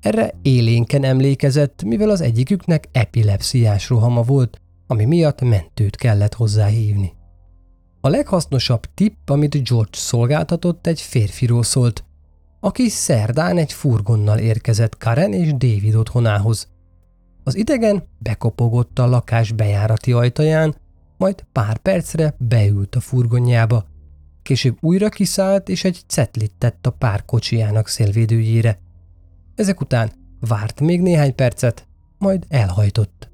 Erre 0.00 0.34
élénken 0.42 1.04
emlékezett, 1.04 1.82
mivel 1.82 2.10
az 2.10 2.20
egyiküknek 2.20 2.88
epilepsziás 2.92 3.88
rohama 3.88 4.22
volt, 4.22 4.60
ami 4.86 5.04
miatt 5.04 5.40
mentőt 5.40 5.96
kellett 5.96 6.34
hozzá 6.34 6.66
hívni. 6.66 7.12
A 8.06 8.08
leghasznosabb 8.08 8.86
tipp, 8.94 9.30
amit 9.30 9.68
George 9.68 9.98
szolgáltatott, 9.98 10.86
egy 10.86 11.00
férfiról 11.00 11.62
szólt, 11.62 12.04
aki 12.60 12.88
szerdán 12.88 13.58
egy 13.58 13.72
furgonnal 13.72 14.38
érkezett 14.38 14.98
Karen 14.98 15.32
és 15.32 15.50
David 15.50 15.94
otthonához. 15.94 16.68
Az 17.44 17.56
idegen 17.56 18.08
bekopogott 18.18 18.98
a 18.98 19.06
lakás 19.06 19.52
bejárati 19.52 20.12
ajtaján, 20.12 20.76
majd 21.18 21.44
pár 21.52 21.78
percre 21.78 22.34
beült 22.38 22.94
a 22.94 23.00
furgonjába. 23.00 23.84
Később 24.42 24.76
újra 24.80 25.08
kiszállt, 25.08 25.68
és 25.68 25.84
egy 25.84 26.02
cetlit 26.06 26.52
tett 26.58 26.86
a 26.86 26.90
pár 26.90 27.24
kocsijának 27.24 27.88
szélvédőjére. 27.88 28.80
Ezek 29.54 29.80
után 29.80 30.10
várt 30.40 30.80
még 30.80 31.00
néhány 31.00 31.34
percet, 31.34 31.88
majd 32.18 32.44
elhajtott. 32.48 33.30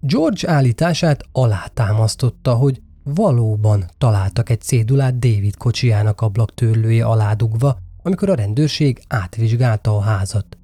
George 0.00 0.48
állítását 0.48 1.24
alátámasztotta, 1.32 2.54
hogy 2.54 2.84
valóban 3.14 3.84
találtak 3.98 4.50
egy 4.50 4.60
cédulát 4.60 5.18
David 5.18 5.56
kocsijának 5.56 6.20
ablaktörlője 6.20 7.04
alá 7.04 7.32
dugva, 7.32 7.78
amikor 8.02 8.28
a 8.30 8.34
rendőrség 8.34 9.02
átvizsgálta 9.08 9.96
a 9.96 10.00
házat. 10.00 10.58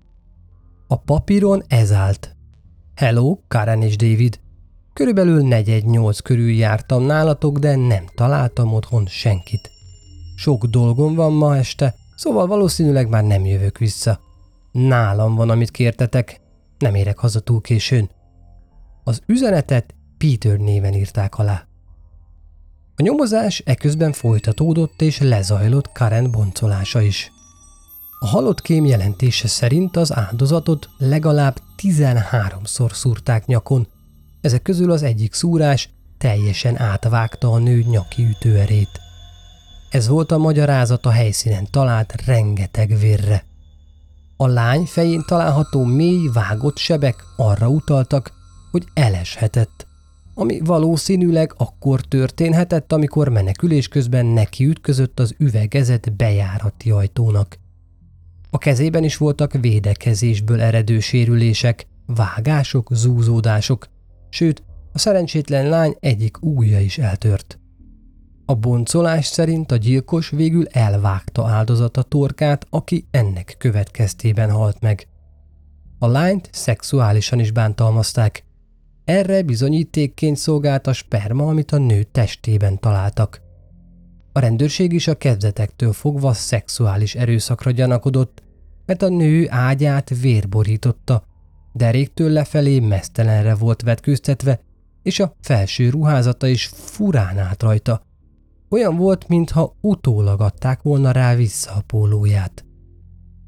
A 0.86 0.96
papíron 0.96 1.62
ez 1.68 1.92
állt. 1.92 2.36
Hello, 2.94 3.38
Karen 3.48 3.82
és 3.82 3.96
David. 3.96 4.40
Körülbelül 4.92 5.42
nyolc 5.84 6.20
körül 6.20 6.50
jártam 6.50 7.02
nálatok, 7.02 7.58
de 7.58 7.76
nem 7.76 8.04
találtam 8.14 8.72
otthon 8.74 9.06
senkit. 9.06 9.70
Sok 10.36 10.64
dolgom 10.64 11.14
van 11.14 11.32
ma 11.32 11.56
este, 11.56 11.94
szóval 12.16 12.46
valószínűleg 12.46 13.08
már 13.08 13.24
nem 13.24 13.44
jövök 13.44 13.78
vissza. 13.78 14.20
Nálam 14.72 15.34
van, 15.34 15.50
amit 15.50 15.70
kértetek, 15.70 16.40
nem 16.78 16.94
érek 16.94 17.18
haza 17.18 17.40
túl 17.40 17.60
későn. 17.60 18.10
Az 19.04 19.22
üzenetet 19.26 19.94
Peter 20.18 20.58
néven 20.58 20.94
írták 20.94 21.38
alá. 21.38 21.66
A 22.96 23.02
nyomozás 23.02 23.58
eközben 23.58 24.12
folytatódott 24.12 25.02
és 25.02 25.20
lezajlott 25.20 25.92
Karen 25.92 26.30
boncolása 26.30 27.00
is. 27.00 27.32
A 28.18 28.26
halott 28.26 28.60
kém 28.60 28.84
jelentése 28.84 29.48
szerint 29.48 29.96
az 29.96 30.14
áldozatot 30.14 30.88
legalább 30.98 31.58
13-szor 31.82 32.92
szúrták 32.92 33.46
nyakon, 33.46 33.86
ezek 34.40 34.62
közül 34.62 34.90
az 34.90 35.02
egyik 35.02 35.32
szúrás 35.32 35.88
teljesen 36.18 36.78
átvágta 36.78 37.52
a 37.52 37.58
nő 37.58 37.82
nyaki 37.82 38.22
ütőerét. 38.22 39.00
Ez 39.90 40.08
volt 40.08 40.32
a 40.32 40.38
magyarázat 40.38 41.06
a 41.06 41.10
helyszínen 41.10 41.66
talált 41.70 42.24
rengeteg 42.26 42.98
vérre. 42.98 43.44
A 44.36 44.46
lány 44.46 44.84
fején 44.84 45.24
található 45.26 45.84
mély 45.84 46.28
vágott 46.32 46.76
sebek 46.76 47.24
arra 47.36 47.68
utaltak, 47.68 48.32
hogy 48.70 48.84
eleshetett, 48.94 49.86
ami 50.34 50.60
valószínűleg 50.60 51.54
akkor 51.56 52.00
történhetett, 52.00 52.92
amikor 52.92 53.28
menekülés 53.28 53.88
közben 53.88 54.26
neki 54.26 54.66
ütközött 54.66 55.20
az 55.20 55.34
üvegezett 55.38 56.12
bejárati 56.12 56.90
ajtónak. 56.90 57.58
A 58.50 58.58
kezében 58.58 59.04
is 59.04 59.16
voltak 59.16 59.52
védekezésből 59.52 60.60
eredő 60.60 61.00
sérülések, 61.00 61.86
vágások, 62.06 62.88
zúzódások, 62.92 63.88
sőt, 64.28 64.62
a 64.92 64.98
szerencsétlen 64.98 65.68
lány 65.68 65.96
egyik 66.00 66.42
újja 66.42 66.80
is 66.80 66.98
eltört. 66.98 67.58
A 68.44 68.54
boncolás 68.54 69.26
szerint 69.26 69.72
a 69.72 69.76
gyilkos 69.76 70.30
végül 70.30 70.66
elvágta 70.66 71.48
áldozata 71.48 72.02
torkát, 72.02 72.66
aki 72.70 73.06
ennek 73.10 73.54
következtében 73.58 74.50
halt 74.50 74.80
meg. 74.80 75.08
A 75.98 76.06
lányt 76.06 76.48
szexuálisan 76.52 77.38
is 77.38 77.50
bántalmazták. 77.50 78.44
Erre 79.04 79.42
bizonyítékként 79.42 80.36
szolgált 80.36 80.86
a 80.86 80.92
sperma, 80.92 81.46
amit 81.46 81.72
a 81.72 81.78
nő 81.78 82.02
testében 82.02 82.78
találtak. 82.78 83.42
A 84.32 84.38
rendőrség 84.38 84.92
is 84.92 85.06
a 85.06 85.14
kezdetektől 85.14 85.92
fogva 85.92 86.32
szexuális 86.32 87.14
erőszakra 87.14 87.70
gyanakodott, 87.70 88.42
mert 88.86 89.02
a 89.02 89.08
nő 89.08 89.46
ágyát 89.50 90.20
vérborította, 90.20 91.24
deréktől 91.72 92.30
lefelé 92.30 92.80
mesztelenre 92.80 93.54
volt 93.54 93.82
vetkőztetve, 93.82 94.60
és 95.02 95.20
a 95.20 95.36
felső 95.40 95.90
ruházata 95.90 96.46
is 96.46 96.66
furán 96.66 97.38
állt 97.38 97.62
rajta, 97.62 98.02
olyan 98.68 98.96
volt, 98.96 99.28
mintha 99.28 99.76
utólag 99.80 100.40
adták 100.40 100.82
volna 100.82 101.10
rá 101.10 101.34
vissza 101.34 101.72
a 101.72 101.82
pólóját. 101.86 102.64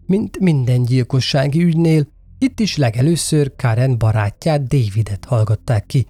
Mint 0.06 0.38
minden 0.38 0.82
gyilkossági 0.84 1.62
ügynél, 1.62 2.06
itt 2.38 2.60
is 2.60 2.76
legelőször 2.76 3.52
Karen 3.56 3.98
barátját 3.98 4.66
Davidet 4.66 5.24
hallgatták 5.24 5.86
ki. 5.86 6.06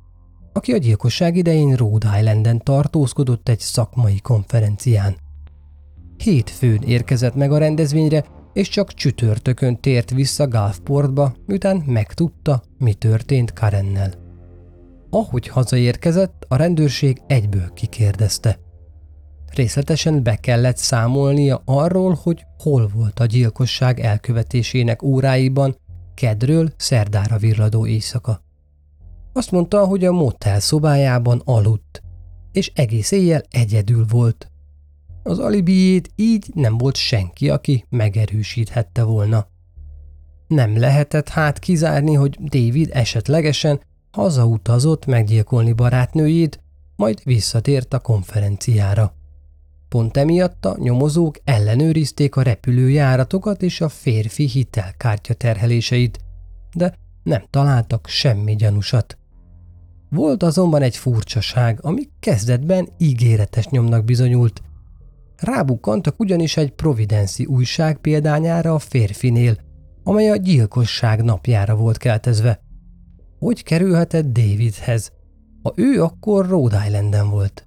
aki 0.53 0.73
a 0.73 0.77
gyilkosság 0.77 1.37
idején 1.37 1.75
Rhode 1.75 2.19
Islanden 2.19 2.59
tartózkodott 2.59 3.49
egy 3.49 3.61
szakmai 3.61 4.21
konferencián. 4.21 5.17
Hétfőn 6.17 6.83
érkezett 6.83 7.35
meg 7.35 7.53
a 7.53 7.59
rendezvényre, 7.59 8.25
és 8.53 8.69
csak 8.69 8.93
csütörtökön 8.93 9.81
tért 9.81 10.11
vissza 10.11 10.49
Gulfportba, 10.49 11.35
miután 11.47 11.83
megtudta, 11.87 12.63
mi 12.79 12.95
történt 12.95 13.53
Karennel. 13.53 14.13
Ahogy 15.11 15.49
hazaérkezett, 15.49 16.45
a 16.49 16.57
rendőrség 16.57 17.21
egyből 17.27 17.73
kikérdezte. 17.73 18.59
Részletesen 19.55 20.23
be 20.23 20.37
kellett 20.37 20.77
számolnia 20.77 21.63
arról, 21.65 22.19
hogy 22.23 22.45
hol 22.59 22.91
volt 22.95 23.21
a 23.21 23.27
gyilkosság 23.27 24.01
elkövetésének 24.01 25.03
óráiban, 25.03 25.77
kedről 26.15 26.73
szerdára 26.77 27.37
virladó 27.37 27.87
éjszaka. 27.87 28.43
Azt 29.33 29.51
mondta, 29.51 29.87
hogy 29.87 30.05
a 30.05 30.13
motel 30.13 30.61
szobájában 30.61 31.43
aludt, 31.45 32.03
és 32.53 32.73
egész 32.75 33.11
éjjel 33.11 33.43
egyedül 33.51 34.05
volt. 34.09 34.51
Az 35.23 35.39
alibiét 35.39 36.11
így 36.17 36.51
nem 36.55 36.79
volt 36.79 36.97
senki, 36.97 37.51
aki 37.51 37.85
megerősíthette 37.89 39.03
volna. 39.03 39.47
Nem 40.47 40.79
lehetett 40.79 41.29
hát 41.29 41.59
kizárni, 41.59 42.15
hogy 42.15 42.39
David 42.41 42.91
esetlegesen 42.93 43.81
hazautazott 44.11 45.07
meggyilkolni 45.07 45.73
barátnőjét, 45.73 46.61
majd 46.97 47.21
visszatért 47.25 47.95
a 47.95 47.99
konferenciára. 47.99 49.15
Pont 49.95 50.17
emiatt 50.17 50.65
a 50.65 50.77
nyomozók 50.79 51.39
ellenőrizték 51.45 52.37
a 52.37 52.43
repülőjáratokat 52.43 53.63
és 53.63 53.81
a 53.81 53.89
férfi 53.89 54.49
hitelkártya 54.49 55.35
terheléseit, 55.35 56.19
de 56.77 56.95
nem 57.23 57.45
találtak 57.51 58.07
semmi 58.07 58.57
gyanúsat. 58.57 59.19
Volt 60.11 60.43
azonban 60.43 60.83
egy 60.83 60.97
furcsaság, 60.97 61.79
ami 61.83 62.03
kezdetben 62.21 62.89
ígéretes 62.99 63.69
nyomnak 63.69 64.05
bizonyult. 64.05 64.63
Rábukkantak 65.37 66.21
ugyanis 66.21 66.57
egy 66.57 66.73
providenci 66.73 67.45
újság 67.45 67.99
példányára 67.99 68.75
a 68.75 68.79
férfinél, 68.79 69.57
amely 70.03 70.31
a 70.31 70.37
gyilkosság 70.37 71.23
napjára 71.23 71.75
volt 71.77 71.97
keltezve. 71.97 72.61
Hogy 73.39 73.63
kerülhetett 73.63 74.27
Davidhez? 74.33 75.13
Ha 75.63 75.73
ő 75.77 76.03
akkor 76.03 76.47
Rhode 76.47 76.83
Islanden 76.87 77.31
volt. 77.31 77.67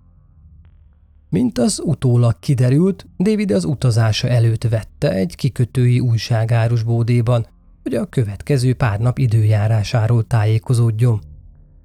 Mint 1.30 1.58
az 1.58 1.82
utólag 1.84 2.40
kiderült, 2.40 3.08
David 3.18 3.52
az 3.52 3.66
utazása 3.66 4.28
előtt 4.28 4.64
vette 4.64 5.12
egy 5.12 5.36
kikötői 5.36 6.00
újságárus 6.00 6.84
bódéban, 6.84 7.48
hogy 7.84 7.94
a 7.94 8.06
következő 8.06 8.74
pár 8.74 9.00
nap 9.00 9.18
időjárásáról 9.18 10.24
tájékozódjon. 10.24 11.22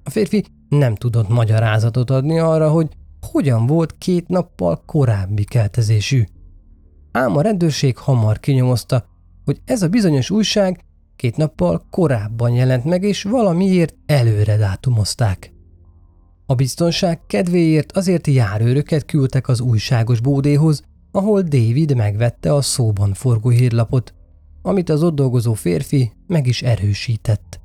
A 0.02 0.10
férfi 0.10 0.44
nem 0.68 0.94
tudott 0.94 1.28
magyarázatot 1.28 2.10
adni 2.10 2.38
arra, 2.38 2.70
hogy 2.70 2.88
hogyan 3.20 3.66
volt 3.66 3.94
két 3.98 4.28
nappal 4.28 4.82
korábbi 4.86 5.44
keltezésű. 5.44 6.24
Ám 7.12 7.36
a 7.36 7.40
rendőrség 7.40 7.96
hamar 7.96 8.40
kinyomozta, 8.40 9.04
hogy 9.44 9.60
ez 9.64 9.82
a 9.82 9.88
bizonyos 9.88 10.30
újság 10.30 10.84
két 11.16 11.36
nappal 11.36 11.86
korábban 11.90 12.52
jelent 12.52 12.84
meg, 12.84 13.02
és 13.02 13.22
valamiért 13.22 13.94
előre 14.06 14.56
dátumozták. 14.56 15.51
A 16.46 16.54
biztonság 16.54 17.26
kedvéért 17.26 17.92
azért 17.92 18.26
járőröket 18.26 19.04
küldtek 19.04 19.48
az 19.48 19.60
újságos 19.60 20.20
bódéhoz, 20.20 20.82
ahol 21.10 21.42
David 21.42 21.96
megvette 21.96 22.54
a 22.54 22.62
szóban 22.62 23.14
forgó 23.14 23.48
hírlapot, 23.48 24.14
amit 24.62 24.88
az 24.88 25.02
ott 25.02 25.14
dolgozó 25.14 25.52
férfi 25.52 26.12
meg 26.26 26.46
is 26.46 26.62
erősített. 26.62 27.60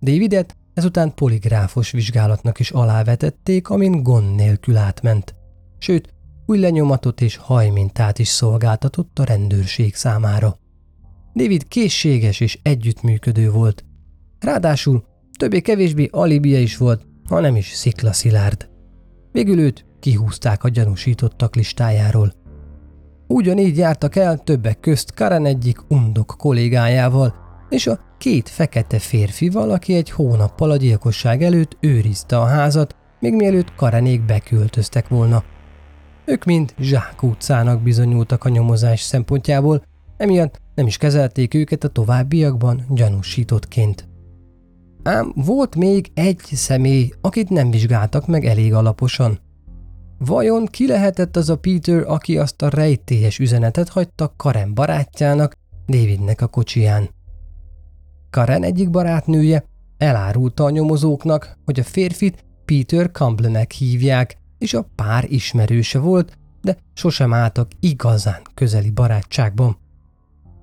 Davidet 0.00 0.56
ezután 0.74 1.14
poligráfos 1.14 1.90
vizsgálatnak 1.90 2.58
is 2.58 2.70
alávetették, 2.70 3.68
amin 3.68 4.02
gond 4.02 4.34
nélkül 4.34 4.76
átment. 4.76 5.34
Sőt, 5.78 6.14
új 6.46 6.58
lenyomatot 6.58 7.20
és 7.20 7.36
hajmintát 7.36 8.18
is 8.18 8.28
szolgáltatott 8.28 9.18
a 9.18 9.24
rendőrség 9.24 9.94
számára. 9.94 10.58
David 11.34 11.68
készséges 11.68 12.40
és 12.40 12.58
együttműködő 12.62 13.50
volt. 13.50 13.84
Ráadásul 14.38 15.04
többé-kevésbé 15.38 16.08
alibia 16.12 16.60
is 16.60 16.76
volt, 16.76 17.06
ha 17.32 17.40
nem 17.40 17.56
is 17.56 17.70
sziklaszilárd. 17.70 18.68
Végül 19.30 19.58
őt 19.58 19.84
kihúzták 20.00 20.64
a 20.64 20.68
gyanúsítottak 20.68 21.54
listájáról. 21.54 22.32
Ugyanígy 23.26 23.76
jártak 23.76 24.16
el 24.16 24.38
többek 24.38 24.80
közt 24.80 25.14
Karen 25.14 25.46
egyik 25.46 25.78
undok 25.88 26.34
kollégájával, 26.38 27.34
és 27.68 27.86
a 27.86 27.98
két 28.18 28.48
fekete 28.48 28.98
férfival, 28.98 29.70
aki 29.70 29.94
egy 29.94 30.10
hónappal 30.10 30.70
a 30.70 30.76
gyilkosság 30.76 31.42
előtt 31.42 31.76
őrizte 31.80 32.38
a 32.38 32.44
házat, 32.44 32.96
még 33.20 33.34
mielőtt 33.34 33.74
Karenék 33.74 34.24
beköltöztek 34.24 35.08
volna. 35.08 35.44
Ők 36.24 36.44
mind 36.44 36.74
Zsák 36.78 37.22
utcának 37.22 37.82
bizonyultak 37.82 38.44
a 38.44 38.48
nyomozás 38.48 39.00
szempontjából, 39.00 39.84
emiatt 40.16 40.60
nem 40.74 40.86
is 40.86 40.96
kezelték 40.96 41.54
őket 41.54 41.84
a 41.84 41.88
továbbiakban 41.88 42.84
gyanúsítottként. 42.88 44.10
Ám 45.02 45.32
volt 45.34 45.76
még 45.76 46.10
egy 46.14 46.40
személy, 46.40 47.12
akit 47.20 47.48
nem 47.48 47.70
vizsgáltak 47.70 48.26
meg 48.26 48.44
elég 48.44 48.74
alaposan. 48.74 49.38
Vajon 50.18 50.66
ki 50.66 50.86
lehetett 50.86 51.36
az 51.36 51.50
a 51.50 51.58
Peter, 51.58 52.04
aki 52.06 52.38
azt 52.38 52.62
a 52.62 52.68
rejtélyes 52.68 53.38
üzenetet 53.38 53.88
hagyta 53.88 54.32
Karen 54.36 54.74
barátjának, 54.74 55.54
Davidnek 55.86 56.40
a 56.40 56.46
kocsiján? 56.46 57.10
Karen 58.30 58.62
egyik 58.62 58.90
barátnője 58.90 59.64
elárulta 59.98 60.64
a 60.64 60.70
nyomozóknak, 60.70 61.58
hogy 61.64 61.80
a 61.80 61.84
férfit 61.84 62.44
Peter 62.64 63.10
Campbellnek 63.10 63.70
hívják, 63.70 64.36
és 64.58 64.74
a 64.74 64.86
pár 64.94 65.24
ismerőse 65.28 65.98
volt, 65.98 66.38
de 66.60 66.76
sosem 66.94 67.32
álltak 67.32 67.70
igazán 67.80 68.42
közeli 68.54 68.90
barátságban. 68.90 69.76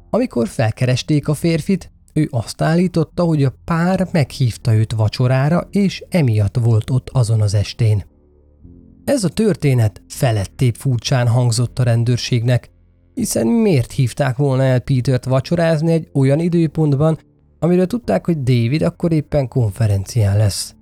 Amikor 0.10 0.48
felkeresték 0.48 1.28
a 1.28 1.34
férfit, 1.34 1.92
ő 2.14 2.28
azt 2.32 2.62
állította, 2.62 3.24
hogy 3.24 3.44
a 3.44 3.54
pár 3.66 4.08
meghívta 4.12 4.74
őt 4.74 4.94
vacsorára, 4.94 5.68
és 5.72 6.04
emiatt 6.10 6.58
volt 6.58 6.90
ott 6.90 7.10
azon 7.10 7.42
az 7.42 7.54
estén. 7.54 8.04
Ez 9.06 9.24
a 9.24 9.30
történet 9.30 10.02
felettébb 10.08 10.76
furcsán 10.76 11.28
hangzott 11.28 11.80
a 11.80 11.84
rendőrségnek, 11.84 12.72
hiszen 13.14 13.48
miért 13.48 13.92
hívták 13.92 14.38
volna 14.38 14.64
el 14.64 14.80
Petert 14.80 15.26
vacsorázni 15.26 15.92
egy 15.92 16.10
olyan 16.14 16.40
időpontban, 16.40 17.18
amiről 17.60 17.88
tudták, 17.88 18.26
hogy 18.26 18.44
David 18.44 18.82
akkor 18.82 19.12
éppen 19.12 19.48
konferencián 19.48 20.38
lesz. 20.38 20.76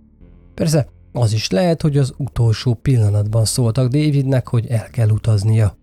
Persze 0.53 0.87
az 1.11 1.33
is 1.33 1.49
lehet, 1.49 1.81
hogy 1.81 1.97
az 1.97 2.13
utolsó 2.17 2.73
pillanatban 2.73 3.45
szóltak 3.45 3.87
Davidnek, 3.87 4.47
hogy 4.47 4.67
el 4.67 4.89
kell 4.89 5.09
utaznia. 5.09 5.77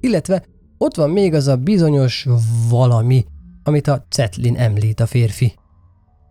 Illetve 0.00 0.44
ott 0.78 0.96
van 0.96 1.10
még 1.10 1.34
az 1.34 1.46
a 1.46 1.56
bizonyos 1.56 2.26
valami, 2.68 3.24
amit 3.68 3.86
a 3.86 4.06
Cetlin 4.08 4.56
említ 4.56 5.00
a 5.00 5.06
férfi. 5.06 5.54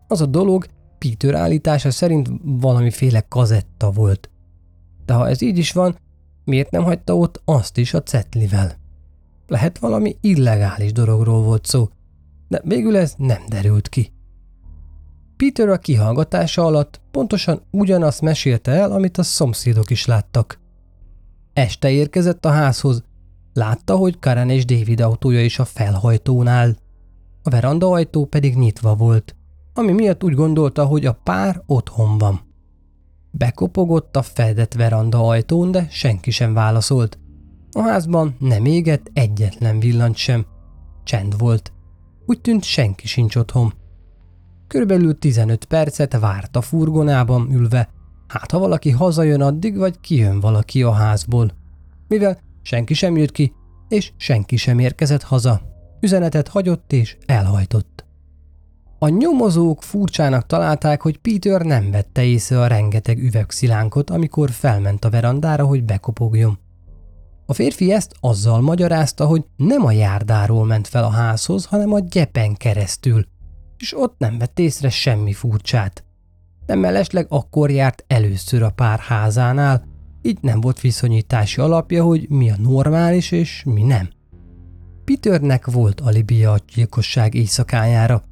Az 0.08 0.22
a 0.22 0.26
dolog 0.26 0.66
Peter 0.98 1.34
állítása 1.34 1.92
szerint 1.92 2.30
valamiféle 2.44 3.22
kazetta 3.22 3.92
volt. 3.92 4.30
De 5.06 5.14
ha 5.14 5.30
ez 5.30 5.42
így 5.42 5.58
is 5.58 5.72
van, 5.72 5.98
miért 6.44 6.72
nem 6.72 6.84
hagyta 6.84 7.18
ott 7.18 7.42
azt 7.46 7.78
is 7.78 7.94
a 7.94 8.04
Cetlivel? 8.04 8.76
Lehet 9.48 9.78
valami 9.78 10.18
illegális 10.22 10.92
dologról 10.92 11.44
volt 11.44 11.66
szó, 11.66 11.90
de 12.48 12.62
végül 12.64 12.98
ez 12.98 13.14
nem 13.18 13.42
derült 13.50 13.90
ki. 13.90 14.12
Peter 15.38 15.70
a 15.70 15.78
kihallgatása 15.78 16.66
alatt 16.66 17.02
pontosan 17.12 17.62
ugyanazt 17.72 18.22
mesélte 18.22 18.72
el, 18.72 18.92
amit 18.92 19.18
a 19.18 19.24
szomszédok 19.24 19.90
is 19.90 20.06
láttak. 20.06 20.60
Este 21.54 21.90
érkezett 21.90 22.46
a 22.46 22.50
házhoz, 22.50 23.04
látta, 23.54 23.96
hogy 23.96 24.20
Karen 24.20 24.50
és 24.50 24.66
David 24.66 25.02
autója 25.02 25.44
is 25.44 25.60
a 25.60 25.66
felhajtónál 25.66 26.76
a 27.48 27.50
veranda 27.50 27.92
ajtó 27.92 28.26
pedig 28.26 28.58
nyitva 28.58 28.96
volt, 28.96 29.36
ami 29.74 29.92
miatt 29.92 30.24
úgy 30.24 30.34
gondolta, 30.34 30.86
hogy 30.86 31.06
a 31.06 31.20
pár 31.24 31.64
otthon 31.66 32.18
van. 32.18 32.42
Bekopogott 33.32 34.16
a 34.16 34.22
fedett 34.22 34.74
veranda 34.74 35.28
ajtón, 35.28 35.72
de 35.72 35.88
senki 35.90 36.32
sem 36.32 36.54
válaszolt. 36.54 37.20
A 37.72 37.82
házban 37.82 38.36
nem 38.40 38.66
égett 38.66 39.10
egyetlen 39.14 39.80
villant 39.80 40.16
sem. 40.16 40.46
Csend 41.04 41.38
volt. 41.38 41.74
Úgy 42.26 42.42
tűnt 42.42 42.64
senki 42.64 43.08
sincs 43.08 43.36
otthon. 43.36 43.74
Körülbelül 44.68 45.20
15 45.20 45.66
percet 45.66 46.20
várt 46.20 46.56
a 46.56 46.62
furgonában 46.62 47.52
ülve, 47.52 47.90
hát 48.28 48.52
ha 48.52 48.60
valaki 48.60 48.92
hazajön 48.92 49.42
addig, 49.42 49.78
vagy 49.78 50.00
kijön 50.00 50.40
valaki 50.40 50.84
a 50.84 50.92
házból. 50.92 51.52
Mivel 52.08 52.40
senki 52.62 52.94
sem 52.94 53.18
jött 53.18 53.32
ki, 53.32 53.54
és 53.88 54.12
senki 54.18 54.56
sem 54.56 54.80
érkezett 54.80 55.24
haza, 55.24 55.62
Üzenetet 56.00 56.48
hagyott 56.48 56.94
és 56.94 57.18
elhajtott. 57.26 58.06
A 59.00 59.08
nyomozók 59.08 59.84
furcsának 59.84 60.46
találták, 60.46 61.02
hogy 61.02 61.18
Peter 61.18 61.62
nem 61.62 61.92
vette 61.92 62.24
észre 62.24 62.62
a 62.62 62.68
rengeteg 62.68 63.18
üvegszilánkot, 63.18 64.10
amikor 64.10 64.52
felment 64.52 65.06
a 65.06 65.10
verandára, 65.10 65.66
hogy 65.66 65.84
bekopogjon. 65.84 66.60
A 67.46 67.54
férfi 67.54 67.92
ezt 67.92 68.14
azzal 68.20 68.62
magyarázta, 68.62 69.26
hogy 69.26 69.46
nem 69.56 69.86
a 69.86 69.92
járdáról 69.92 70.66
ment 70.66 70.88
fel 70.88 71.04
a 71.04 71.10
házhoz, 71.10 71.66
hanem 71.66 71.94
a 71.94 72.00
gyepen 72.00 72.56
keresztül, 72.56 73.26
és 73.78 73.98
ott 73.98 74.16
nem 74.18 74.38
vett 74.38 74.60
észre 74.60 74.90
semmi 74.90 75.34
furcsát. 75.34 76.04
nem 76.66 76.80
mellesleg 76.80 77.26
akkor 77.30 77.72
járt 77.72 78.04
először 78.08 78.64
a 78.64 78.70
pár 78.70 79.00
házánál, 79.00 79.84
így 80.22 80.38
nem 80.42 80.62
volt 80.62 80.82
viszonyítási 80.82 81.62
alapja, 81.62 82.04
hogy 82.04 82.30
mi 82.30 82.50
a 82.50 82.56
normális 82.58 83.32
és 83.32 83.64
mi 83.66 83.84
nem. 83.84 84.10
Peternek 85.12 85.66
volt 85.66 86.00
alibia 86.00 86.52
a 86.52 86.60
gyilkosság 86.76 87.34
éjszakájára. 87.34 88.24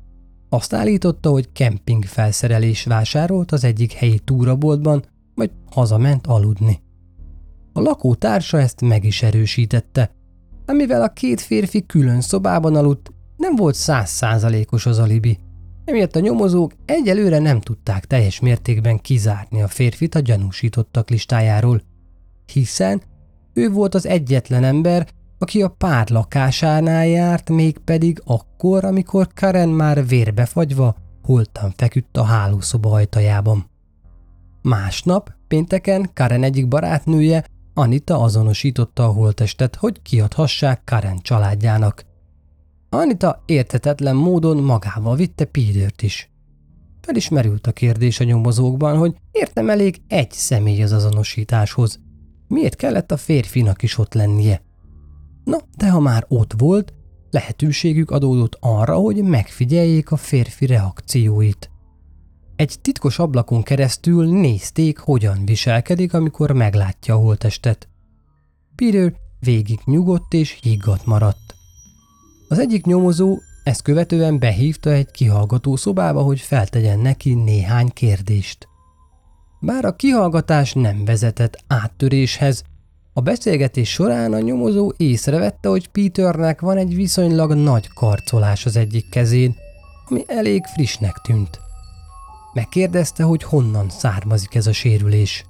Azt 0.50 0.74
állította, 0.74 1.30
hogy 1.30 1.52
kemping 1.52 2.06
felszerelés 2.06 2.84
vásárolt 2.84 3.52
az 3.52 3.64
egyik 3.64 3.92
helyi 3.92 4.20
túraboltban, 4.20 5.04
majd 5.36 5.52
hazament 5.72 6.28
aludni. 6.28 6.82
A 7.74 7.82
lakótársa 7.82 8.60
ezt 8.60 8.82
meg 8.82 9.04
is 9.04 9.24
erősítette, 9.24 10.12
amivel 10.66 11.02
a 11.02 11.14
két 11.14 11.42
férfi 11.42 11.86
külön 11.86 12.22
szobában 12.22 12.76
aludt, 12.76 13.12
nem 13.38 13.56
volt 13.56 13.76
százszázalékos 13.76 14.86
az 14.86 15.00
alibi. 15.00 15.40
Emiatt 15.86 16.16
a 16.16 16.20
nyomozók 16.20 16.74
egyelőre 16.86 17.40
nem 17.40 17.62
tudták 17.62 18.06
teljes 18.06 18.40
mértékben 18.40 19.02
kizárni 19.02 19.62
a 19.62 19.68
férfit 19.68 20.16
a 20.16 20.20
gyanúsítottak 20.20 21.10
listájáról, 21.10 21.82
hiszen 22.54 23.02
ő 23.54 23.70
volt 23.70 23.96
az 23.96 24.06
egyetlen 24.06 24.64
ember, 24.64 25.08
aki 25.46 25.62
a 25.62 25.68
pár 25.68 26.10
lakásánál 26.10 27.06
járt, 27.06 27.50
mégpedig 27.50 28.22
akkor, 28.26 28.86
amikor 28.86 29.28
Karen 29.34 29.70
már 29.70 30.08
vérbefagyva 30.08 30.96
holtan 31.24 31.74
feküdt 31.76 32.18
a 32.18 32.24
hálószoba 32.24 32.92
ajtajában. 32.92 33.70
Másnap, 34.62 35.32
pénteken 35.48 36.10
Karen 36.14 36.44
egyik 36.44 36.68
barátnője, 36.68 37.46
Anita 37.74 38.22
azonosította 38.22 39.06
a 39.06 39.12
holtestet, 39.12 39.76
hogy 39.76 40.02
kiadhassák 40.02 40.82
Karen 40.86 41.20
családjának. 41.22 42.06
Anita 42.90 43.44
érthetetlen 43.46 44.16
módon 44.16 44.58
magával 44.58 45.16
vitte 45.16 45.46
Petert 45.46 46.02
is. 46.02 46.30
Felismerült 47.02 47.68
a 47.68 47.72
kérdés 47.72 48.20
a 48.20 48.24
nyomozókban, 48.24 48.98
hogy 48.98 49.16
értem 49.32 49.70
elég 49.70 50.02
egy 50.08 50.32
személy 50.32 50.84
az 50.84 50.92
azonosításhoz. 50.92 52.00
Miért 52.48 52.76
kellett 52.76 53.12
a 53.12 53.18
férfinak 53.18 53.84
is 53.84 53.98
ott 53.98 54.14
lennie? 54.14 54.65
Na, 55.46 55.58
de 55.78 55.90
ha 55.90 56.00
már 56.00 56.26
ott 56.28 56.54
volt, 56.58 56.94
lehetőségük 57.32 58.12
adódott 58.12 58.58
arra, 58.60 58.96
hogy 58.96 59.24
megfigyeljék 59.24 60.12
a 60.12 60.18
férfi 60.18 60.66
reakcióit. 60.66 61.70
Egy 62.56 62.80
titkos 62.82 63.20
ablakon 63.20 63.64
keresztül 63.64 64.26
nézték, 64.26 64.98
hogyan 64.98 65.46
viselkedik, 65.46 66.14
amikor 66.14 66.52
meglátja 66.52 67.14
a 67.14 67.18
holtestet. 67.18 67.90
Peter 68.76 69.14
végig 69.40 69.80
nyugodt 69.86 70.34
és 70.34 70.60
higgadt 70.62 71.06
maradt. 71.06 71.56
Az 72.50 72.60
egyik 72.60 72.86
nyomozó 72.86 73.38
ezt 73.64 73.82
követően 73.82 74.40
behívta 74.40 74.92
egy 74.92 75.12
kihallgató 75.12 75.76
szobába, 75.76 76.22
hogy 76.22 76.40
feltegyen 76.40 77.00
neki 77.00 77.34
néhány 77.34 77.88
kérdést. 77.88 78.68
Bár 79.60 79.86
a 79.86 79.96
kihallgatás 79.96 80.74
nem 80.74 81.06
vezetett 81.06 81.64
áttöréshez, 81.68 82.64
a 83.18 83.22
beszélgetés 83.22 83.90
során 83.90 84.34
a 84.34 84.40
nyomozó 84.40 84.92
észrevette, 84.98 85.70
hogy 85.70 85.88
Peternek 85.88 86.62
van 86.62 86.78
egy 86.78 86.96
viszonylag 86.96 87.54
nagy 87.54 87.88
karcolás 87.94 88.66
az 88.66 88.76
egyik 88.76 89.10
kezén, 89.10 89.56
ami 90.10 90.24
elég 90.28 90.64
frissnek 90.66 91.16
tűnt. 91.16 91.60
Megkérdezte, 92.54 93.24
hogy 93.24 93.44
honnan 93.44 93.90
származik 93.90 94.56
ez 94.56 94.68
a 94.68 94.74
sérülés. 94.74 95.46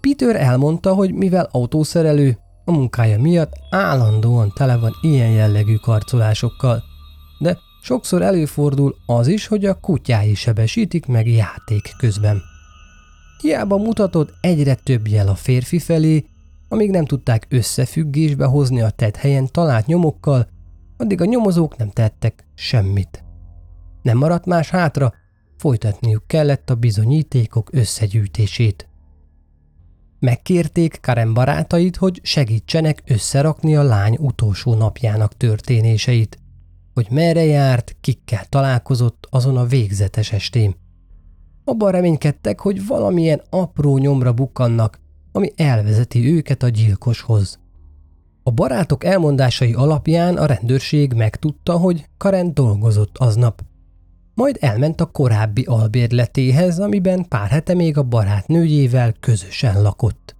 Peter 0.00 0.36
elmondta, 0.36 0.94
hogy 0.94 1.14
mivel 1.14 1.48
autószerelő, 1.52 2.38
a 2.64 2.72
munkája 2.72 3.20
miatt 3.20 3.52
állandóan 3.70 4.52
tele 4.54 4.76
van 4.76 4.92
ilyen 5.02 5.30
jellegű 5.30 5.74
karcolásokkal, 5.74 6.82
de 7.38 7.58
sokszor 7.82 8.22
előfordul 8.22 8.96
az 9.06 9.26
is, 9.26 9.46
hogy 9.46 9.64
a 9.64 9.80
kutyái 9.80 10.34
sebesítik 10.34 11.06
meg 11.06 11.28
játék 11.28 11.94
közben. 11.98 12.42
Hiába 13.40 13.76
mutatott 13.76 14.32
egyre 14.40 14.74
több 14.74 15.08
jel 15.08 15.28
a 15.28 15.34
férfi 15.34 15.78
felé, 15.78 16.24
amíg 16.68 16.90
nem 16.90 17.04
tudták 17.04 17.46
összefüggésbe 17.48 18.44
hozni 18.44 18.80
a 18.80 18.90
tett 18.90 19.16
helyen 19.16 19.46
talált 19.46 19.86
nyomokkal, 19.86 20.48
addig 20.96 21.20
a 21.20 21.24
nyomozók 21.24 21.76
nem 21.76 21.90
tettek 21.90 22.46
semmit. 22.54 23.24
Nem 24.02 24.16
maradt 24.16 24.46
más 24.46 24.70
hátra, 24.70 25.12
folytatniuk 25.56 26.26
kellett 26.26 26.70
a 26.70 26.74
bizonyítékok 26.74 27.68
összegyűjtését. 27.72 28.88
Megkérték 30.20 30.98
Karen 31.00 31.34
barátait, 31.34 31.96
hogy 31.96 32.20
segítsenek 32.22 33.02
összerakni 33.06 33.76
a 33.76 33.82
lány 33.82 34.16
utolsó 34.20 34.74
napjának 34.74 35.36
történéseit, 35.36 36.38
hogy 36.94 37.06
merre 37.10 37.44
járt, 37.44 37.96
kikkel 38.00 38.44
találkozott 38.44 39.26
azon 39.30 39.56
a 39.56 39.64
végzetes 39.64 40.32
estén. 40.32 40.74
Abban 41.64 41.90
reménykedtek, 41.90 42.60
hogy 42.60 42.86
valamilyen 42.86 43.42
apró 43.50 43.98
nyomra 43.98 44.32
bukkannak, 44.32 45.00
ami 45.32 45.52
elvezeti 45.56 46.34
őket 46.34 46.62
a 46.62 46.68
gyilkoshoz. 46.68 47.58
A 48.42 48.50
barátok 48.50 49.04
elmondásai 49.04 49.72
alapján 49.72 50.36
a 50.36 50.46
rendőrség 50.46 51.12
megtudta, 51.12 51.76
hogy 51.76 52.08
Karen 52.16 52.54
dolgozott 52.54 53.18
aznap. 53.18 53.62
Majd 54.34 54.56
elment 54.60 55.00
a 55.00 55.06
korábbi 55.06 55.62
albérletéhez, 55.62 56.78
amiben 56.78 57.28
pár 57.28 57.48
hete 57.48 57.74
még 57.74 57.98
a 57.98 58.02
barátnőjével 58.02 59.12
közösen 59.20 59.82
lakott. 59.82 60.36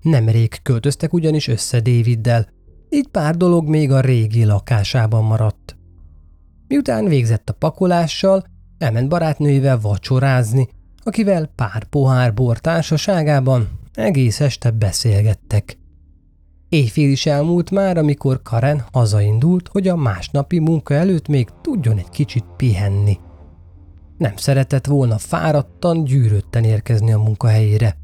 Nemrég 0.00 0.62
költöztek 0.62 1.12
ugyanis 1.12 1.48
össze 1.48 1.80
Daviddel, 1.80 2.48
így 2.88 3.08
pár 3.08 3.36
dolog 3.36 3.68
még 3.68 3.92
a 3.92 4.00
régi 4.00 4.44
lakásában 4.44 5.24
maradt. 5.24 5.76
Miután 6.68 7.04
végzett 7.04 7.48
a 7.50 7.52
pakolással, 7.52 8.44
elment 8.78 9.08
barátnőivel 9.08 9.80
vacsorázni, 9.80 10.68
akivel 11.02 11.46
pár 11.46 11.84
pohár 11.84 12.34
bor 12.34 12.58
társaságában 12.58 13.68
egész 13.94 14.40
este 14.40 14.70
beszélgettek. 14.70 15.78
Éjfél 16.68 17.10
is 17.10 17.26
elmúlt 17.26 17.70
már, 17.70 17.96
amikor 17.96 18.42
Karen 18.42 18.84
hazaindult, 18.92 19.68
hogy 19.68 19.88
a 19.88 19.96
másnapi 19.96 20.58
munka 20.58 20.94
előtt 20.94 21.28
még 21.28 21.48
tudjon 21.62 21.98
egy 21.98 22.10
kicsit 22.10 22.44
pihenni. 22.56 23.18
Nem 24.18 24.36
szeretett 24.36 24.86
volna 24.86 25.18
fáradtan, 25.18 26.04
gyűrötten 26.04 26.64
érkezni 26.64 27.12
a 27.12 27.18
munkahelyére. 27.18 27.96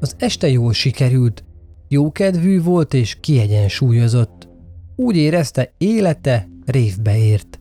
Az 0.00 0.14
este 0.18 0.48
jól 0.48 0.72
sikerült, 0.72 1.44
jókedvű 1.88 2.62
volt 2.62 2.94
és 2.94 3.20
kiegyensúlyozott. 3.20 4.48
Úgy 4.96 5.16
érezte, 5.16 5.74
élete 5.78 6.48
révbe 6.64 7.18
ért. 7.18 7.60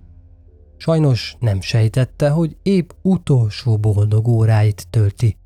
Sajnos 0.78 1.36
nem 1.40 1.62
sejtette, 1.62 2.30
hogy 2.30 2.58
épp 2.64 2.90
utolsó 3.02 3.78
boldog 3.78 4.28
óráit 4.28 4.88
tölti. 4.90 5.38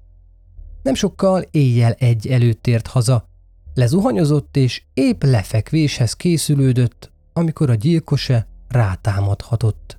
Nem 0.81 0.93
sokkal 0.93 1.41
éjjel 1.51 1.91
egy 1.91 2.27
előtt 2.27 2.67
ért 2.67 2.87
haza, 2.87 3.25
lezuhanyozott 3.73 4.57
és 4.57 4.83
épp 4.93 5.23
lefekvéshez 5.23 6.13
készülődött, 6.13 7.11
amikor 7.33 7.69
a 7.69 7.75
gyilkose 7.75 8.47
rátámadhatott. 8.67 9.97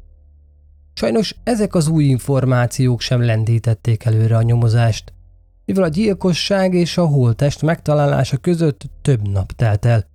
Sajnos 0.94 1.34
ezek 1.44 1.74
az 1.74 1.88
új 1.88 2.04
információk 2.04 3.00
sem 3.00 3.22
lendítették 3.22 4.04
előre 4.04 4.36
a 4.36 4.42
nyomozást, 4.42 5.12
mivel 5.64 5.84
a 5.84 5.88
gyilkosság 5.88 6.74
és 6.74 6.98
a 6.98 7.06
holtest 7.06 7.62
megtalálása 7.62 8.36
között 8.36 8.90
több 9.02 9.28
nap 9.28 9.52
telt 9.52 9.84
el. 9.84 10.06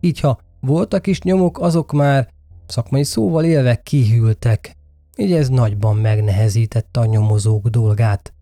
Így 0.00 0.20
ha 0.20 0.38
voltak 0.60 1.06
is 1.06 1.22
nyomok, 1.22 1.60
azok 1.60 1.92
már 1.92 2.28
szakmai 2.66 3.04
szóval 3.04 3.44
élve 3.44 3.82
kihűltek, 3.82 4.76
így 5.16 5.32
ez 5.32 5.48
nagyban 5.48 5.96
megnehezítette 5.96 7.00
a 7.00 7.04
nyomozók 7.04 7.68
dolgát. 7.68 8.32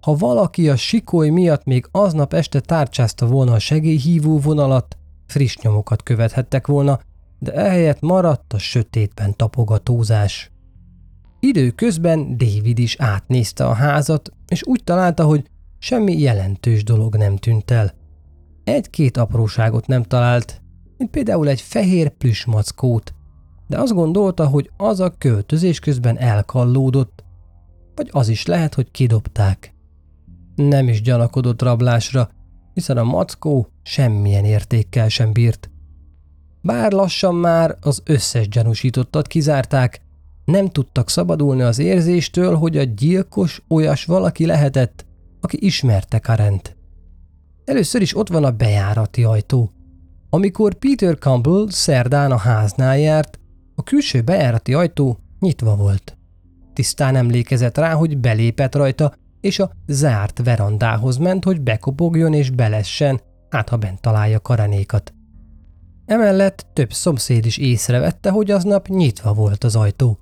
Ha 0.00 0.14
valaki 0.14 0.68
a 0.68 0.76
sikoly 0.76 1.28
miatt 1.28 1.64
még 1.64 1.88
aznap 1.90 2.32
este 2.32 2.60
tárcsázta 2.60 3.26
volna 3.26 3.52
a 3.52 3.58
segélyhívó 3.58 4.38
vonalat, 4.38 4.96
friss 5.26 5.56
nyomokat 5.56 6.02
követhettek 6.02 6.66
volna, 6.66 7.00
de 7.38 7.52
ehelyett 7.52 8.00
maradt 8.00 8.52
a 8.52 8.58
sötétben 8.58 9.36
tapogatózás. 9.36 10.50
Időközben 11.40 12.36
David 12.36 12.78
is 12.78 12.96
átnézte 12.98 13.66
a 13.66 13.72
házat, 13.72 14.32
és 14.48 14.66
úgy 14.66 14.84
találta, 14.84 15.24
hogy 15.24 15.50
semmi 15.78 16.18
jelentős 16.18 16.84
dolog 16.84 17.16
nem 17.16 17.36
tűnt 17.36 17.70
el. 17.70 17.94
Egy-két 18.64 19.16
apróságot 19.16 19.86
nem 19.86 20.02
talált, 20.02 20.62
mint 20.96 21.10
például 21.10 21.48
egy 21.48 21.60
fehér 21.60 22.08
plüsmackót, 22.08 23.14
de 23.66 23.78
azt 23.78 23.92
gondolta, 23.92 24.46
hogy 24.46 24.70
az 24.76 25.00
a 25.00 25.14
költözés 25.18 25.78
közben 25.78 26.18
elkallódott, 26.18 27.24
vagy 27.94 28.08
az 28.12 28.28
is 28.28 28.46
lehet, 28.46 28.74
hogy 28.74 28.90
kidobták. 28.90 29.74
Nem 30.58 30.88
is 30.88 31.02
gyanakodott 31.02 31.62
rablásra, 31.62 32.30
hiszen 32.74 32.96
a 32.96 33.04
mackó 33.04 33.68
semmilyen 33.82 34.44
értékkel 34.44 35.08
sem 35.08 35.32
bírt. 35.32 35.70
Bár 36.60 36.92
lassan 36.92 37.34
már 37.34 37.76
az 37.80 38.02
összes 38.04 38.48
gyanúsítottat 38.48 39.26
kizárták, 39.26 40.00
nem 40.44 40.68
tudtak 40.68 41.10
szabadulni 41.10 41.62
az 41.62 41.78
érzéstől, 41.78 42.54
hogy 42.54 42.76
a 42.76 42.82
gyilkos 42.82 43.62
olyas 43.68 44.04
valaki 44.04 44.46
lehetett, 44.46 45.06
aki 45.40 45.56
ismerte 45.60 46.18
Karent. 46.18 46.76
Először 47.64 48.00
is 48.00 48.16
ott 48.16 48.28
van 48.28 48.44
a 48.44 48.50
bejárati 48.50 49.24
ajtó. 49.24 49.70
Amikor 50.30 50.74
Peter 50.74 51.18
Campbell 51.18 51.66
szerdán 51.68 52.32
a 52.32 52.36
háznál 52.36 52.98
járt, 52.98 53.38
a 53.74 53.82
külső 53.82 54.22
bejárati 54.22 54.74
ajtó 54.74 55.18
nyitva 55.40 55.76
volt. 55.76 56.16
tisztán 56.72 57.16
emlékezett 57.16 57.78
rá, 57.78 57.92
hogy 57.92 58.18
belépett 58.18 58.74
rajta, 58.74 59.14
és 59.48 59.58
a 59.58 59.70
zárt 59.86 60.40
verandához 60.44 61.16
ment, 61.16 61.44
hogy 61.44 61.60
bekopogjon 61.60 62.34
és 62.34 62.50
belessen, 62.50 63.20
hát 63.50 63.68
ha 63.68 63.76
bent 63.76 64.00
találja 64.00 64.40
karanékat. 64.40 65.12
Emellett 66.06 66.66
több 66.72 66.92
szomszéd 66.92 67.46
is 67.46 67.56
észrevette, 67.56 68.30
hogy 68.30 68.50
aznap 68.50 68.88
nyitva 68.88 69.32
volt 69.32 69.64
az 69.64 69.76
ajtó. 69.76 70.18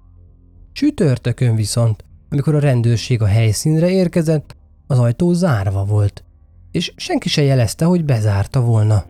Csütörtökön 0.73 1.55
viszont, 1.55 2.05
amikor 2.31 2.55
a 2.55 2.59
rendőrség 2.59 3.23
a 3.23 3.27
helyszínre 3.27 3.91
érkezett, 3.91 4.57
az 4.87 4.99
ajtó 4.99 5.33
zárva 5.33 5.85
volt, 5.85 6.25
és 6.71 6.93
senki 6.97 7.29
se 7.29 7.43
jelezte, 7.43 7.85
hogy 7.85 8.05
bezárta 8.05 8.61
volna. 8.61 9.05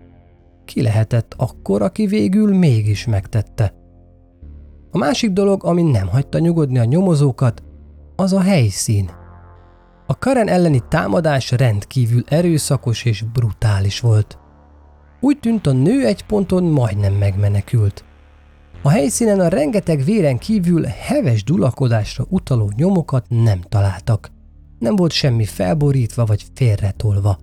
Ki 0.64 0.82
lehetett 0.82 1.34
akkor, 1.36 1.82
aki 1.82 2.06
végül 2.06 2.56
mégis 2.56 3.06
megtette? 3.06 3.74
A 4.90 4.98
másik 4.98 5.30
dolog, 5.30 5.64
ami 5.64 5.82
nem 5.82 6.08
hagyta 6.08 6.38
nyugodni 6.38 6.78
a 6.78 6.84
nyomozókat, 6.84 7.62
az 8.16 8.32
a 8.32 8.40
helyszín. 8.40 9.10
A 10.06 10.18
Karen 10.18 10.48
elleni 10.48 10.82
támadás 10.88 11.50
rendkívül 11.50 12.24
erőszakos 12.26 13.04
és 13.04 13.22
brutális 13.22 14.00
volt. 14.00 14.38
Úgy 15.20 15.38
tűnt 15.38 15.66
a 15.66 15.72
nő 15.72 16.06
egy 16.06 16.24
ponton 16.24 16.64
majdnem 16.64 17.12
megmenekült. 17.12 18.04
A 18.82 18.88
helyszínen 18.88 19.40
a 19.40 19.48
rengeteg 19.48 20.04
véren 20.04 20.38
kívül 20.38 20.84
heves 20.84 21.44
dulakodásra 21.44 22.24
utaló 22.28 22.72
nyomokat 22.76 23.26
nem 23.28 23.60
találtak. 23.60 24.30
Nem 24.78 24.96
volt 24.96 25.12
semmi 25.12 25.44
felborítva 25.44 26.24
vagy 26.24 26.44
félretolva. 26.54 27.38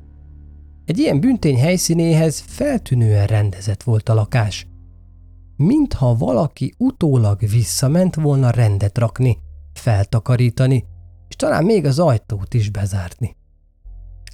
Egy 0.85 0.99
ilyen 0.99 1.19
büntény 1.19 1.59
helyszínéhez 1.59 2.43
feltűnően 2.47 3.25
rendezett 3.25 3.83
volt 3.83 4.09
a 4.09 4.13
lakás. 4.13 4.67
Mintha 5.55 6.15
valaki 6.15 6.73
utólag 6.77 7.39
visszament 7.39 8.15
volna 8.15 8.49
rendet 8.49 8.97
rakni, 8.97 9.37
feltakarítani, 9.73 10.85
és 11.33 11.39
talán 11.39 11.63
még 11.63 11.85
az 11.85 11.99
ajtót 11.99 12.53
is 12.53 12.69
bezárni. 12.69 13.35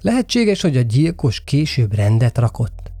Lehetséges, 0.02 0.60
hogy 0.60 0.76
a 0.76 0.80
gyilkos 0.80 1.44
később 1.44 1.94
rendet 1.94 2.38
rakott. 2.38 2.92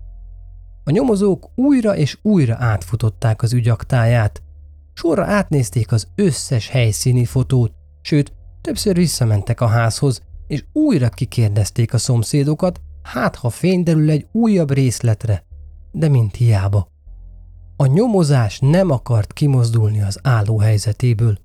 A 0.84 0.90
nyomozók 0.90 1.50
újra 1.54 1.96
és 1.96 2.18
újra 2.22 2.56
átfutották 2.58 3.42
az 3.42 3.52
ügyaktáját, 3.52 4.42
sorra 4.92 5.24
átnézték 5.24 5.92
az 5.92 6.08
összes 6.14 6.68
helyszíni 6.68 7.24
fotót, 7.24 7.72
sőt, 8.02 8.32
többször 8.60 8.94
visszamentek 8.94 9.60
a 9.60 9.66
házhoz, 9.66 10.22
és 10.46 10.64
újra 10.72 11.08
kikérdezték 11.08 11.94
a 11.94 11.98
szomszédokat, 11.98 12.80
hát 13.02 13.36
ha 13.36 13.50
fény 13.50 13.82
derül 13.82 14.10
egy 14.10 14.26
újabb 14.32 14.70
részletre, 14.70 15.44
de 15.92 16.08
mint 16.08 16.36
hiába. 16.36 16.88
A 17.76 17.86
nyomozás 17.86 18.58
nem 18.58 18.90
akart 18.90 19.32
kimozdulni 19.32 20.02
az 20.02 20.18
álló 20.22 20.58
helyzetéből. 20.58 21.38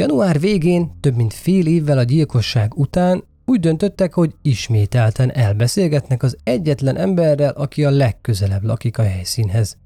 Január 0.00 0.40
végén, 0.40 0.90
több 1.00 1.16
mint 1.16 1.32
fél 1.32 1.66
évvel 1.66 1.98
a 1.98 2.02
gyilkosság 2.02 2.74
után 2.74 3.24
úgy 3.46 3.60
döntöttek, 3.60 4.14
hogy 4.14 4.34
ismételten 4.42 5.32
elbeszélgetnek 5.32 6.22
az 6.22 6.36
egyetlen 6.44 6.96
emberrel, 6.96 7.52
aki 7.52 7.84
a 7.84 7.90
legközelebb 7.90 8.62
lakik 8.62 8.98
a 8.98 9.02
helyszínhez. 9.02 9.76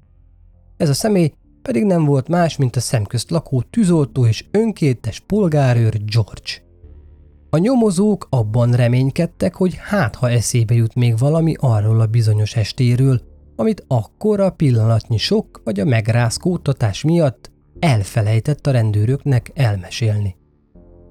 Ez 0.77 0.89
a 0.89 0.93
személy 0.93 1.33
pedig 1.61 1.83
nem 1.83 2.05
volt 2.05 2.27
más, 2.27 2.57
mint 2.57 2.75
a 2.75 2.79
szemközt 2.79 3.29
lakó 3.29 3.61
tűzoltó 3.61 4.25
és 4.25 4.45
önkéntes 4.51 5.19
polgárőr 5.19 6.01
George. 6.05 6.63
A 7.49 7.57
nyomozók 7.57 8.27
abban 8.29 8.71
reménykedtek, 8.71 9.55
hogy 9.55 9.75
hát 9.77 10.15
ha 10.15 10.29
eszébe 10.29 10.73
jut 10.73 10.95
még 10.95 11.17
valami 11.17 11.55
arról 11.59 12.01
a 12.01 12.07
bizonyos 12.07 12.55
estéről, 12.55 13.21
amit 13.55 13.85
akkor 13.87 14.39
a 14.39 14.49
pillanatnyi 14.49 15.17
sok 15.17 15.61
vagy 15.63 15.79
a 15.79 15.85
megrázkódtatás 15.85 17.03
miatt 17.03 17.53
elfelejtett 17.79 18.67
a 18.67 18.71
rendőröknek 18.71 19.51
elmesélni. 19.53 20.35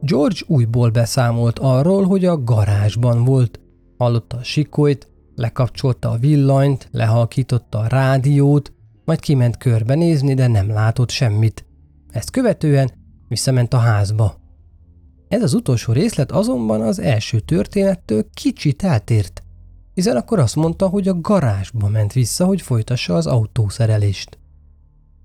George 0.00 0.40
újból 0.46 0.90
beszámolt 0.90 1.59
arról, 1.59 2.05
hogy 2.05 2.24
a 2.24 2.42
garázsban 2.42 3.24
volt, 3.24 3.61
hallotta 3.98 4.37
a 4.37 4.42
sikolyt, 4.42 5.09
lekapcsolta 5.35 6.11
a 6.11 6.16
villanyt, 6.16 6.88
lehalkította 6.92 7.79
a 7.79 7.87
rádiót, 7.87 8.72
majd 9.05 9.20
kiment 9.20 9.57
körbenézni, 9.57 10.35
de 10.35 10.46
nem 10.46 10.68
látott 10.68 11.11
semmit. 11.11 11.66
Ezt 12.11 12.31
követően 12.31 12.90
visszament 13.29 13.74
a 13.74 13.79
házba. 13.79 14.42
Ez 15.29 15.42
az 15.42 15.55
utolsó 15.55 15.92
részlet 15.92 16.33
azonban 16.33 16.81
az 16.81 16.98
első 16.98 17.40
történettől 17.40 18.27
kicsit 18.35 18.83
eltért, 18.83 19.42
hiszen 19.94 20.16
akkor 20.16 20.38
azt 20.38 20.57
mondta, 20.57 20.88
hogy 20.88 21.09
a 21.09 21.20
garázsba 21.20 21.88
ment 21.88 22.12
vissza, 22.12 22.44
hogy 22.44 22.62
folytassa 22.62 23.14
az 23.14 23.27
autószerelést. 23.27 24.38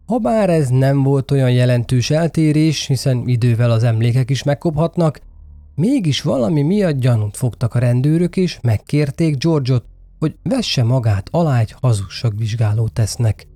Habár 0.09 0.49
ez 0.49 0.69
nem 0.69 1.03
volt 1.03 1.31
olyan 1.31 1.51
jelentős 1.51 2.09
eltérés, 2.09 2.85
hiszen 2.85 3.27
idővel 3.27 3.71
az 3.71 3.83
emlékek 3.83 4.29
is 4.29 4.43
megkophatnak, 4.43 5.19
mégis 5.75 6.21
valami 6.21 6.61
miatt 6.61 6.95
gyanút 6.95 7.37
fogtak 7.37 7.73
a 7.73 7.79
rendőrök 7.79 8.37
és 8.37 8.59
megkérték 8.61 9.37
Georgeot, 9.37 9.85
hogy 10.19 10.37
vesse 10.43 10.83
magát 10.83 11.27
alá 11.31 11.59
egy 11.59 11.75
hazugságvizsgáló 11.81 12.87
tesznek. 12.87 13.47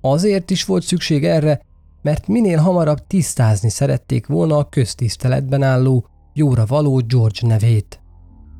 Azért 0.00 0.50
is 0.50 0.64
volt 0.64 0.82
szükség 0.82 1.24
erre, 1.24 1.60
mert 2.02 2.28
minél 2.28 2.58
hamarabb 2.58 3.06
tisztázni 3.06 3.68
szerették 3.68 4.26
volna 4.26 4.56
a 4.56 4.68
köztiszteletben 4.68 5.62
álló, 5.62 6.06
jóra 6.32 6.66
való 6.66 7.02
George 7.06 7.46
nevét. 7.46 8.00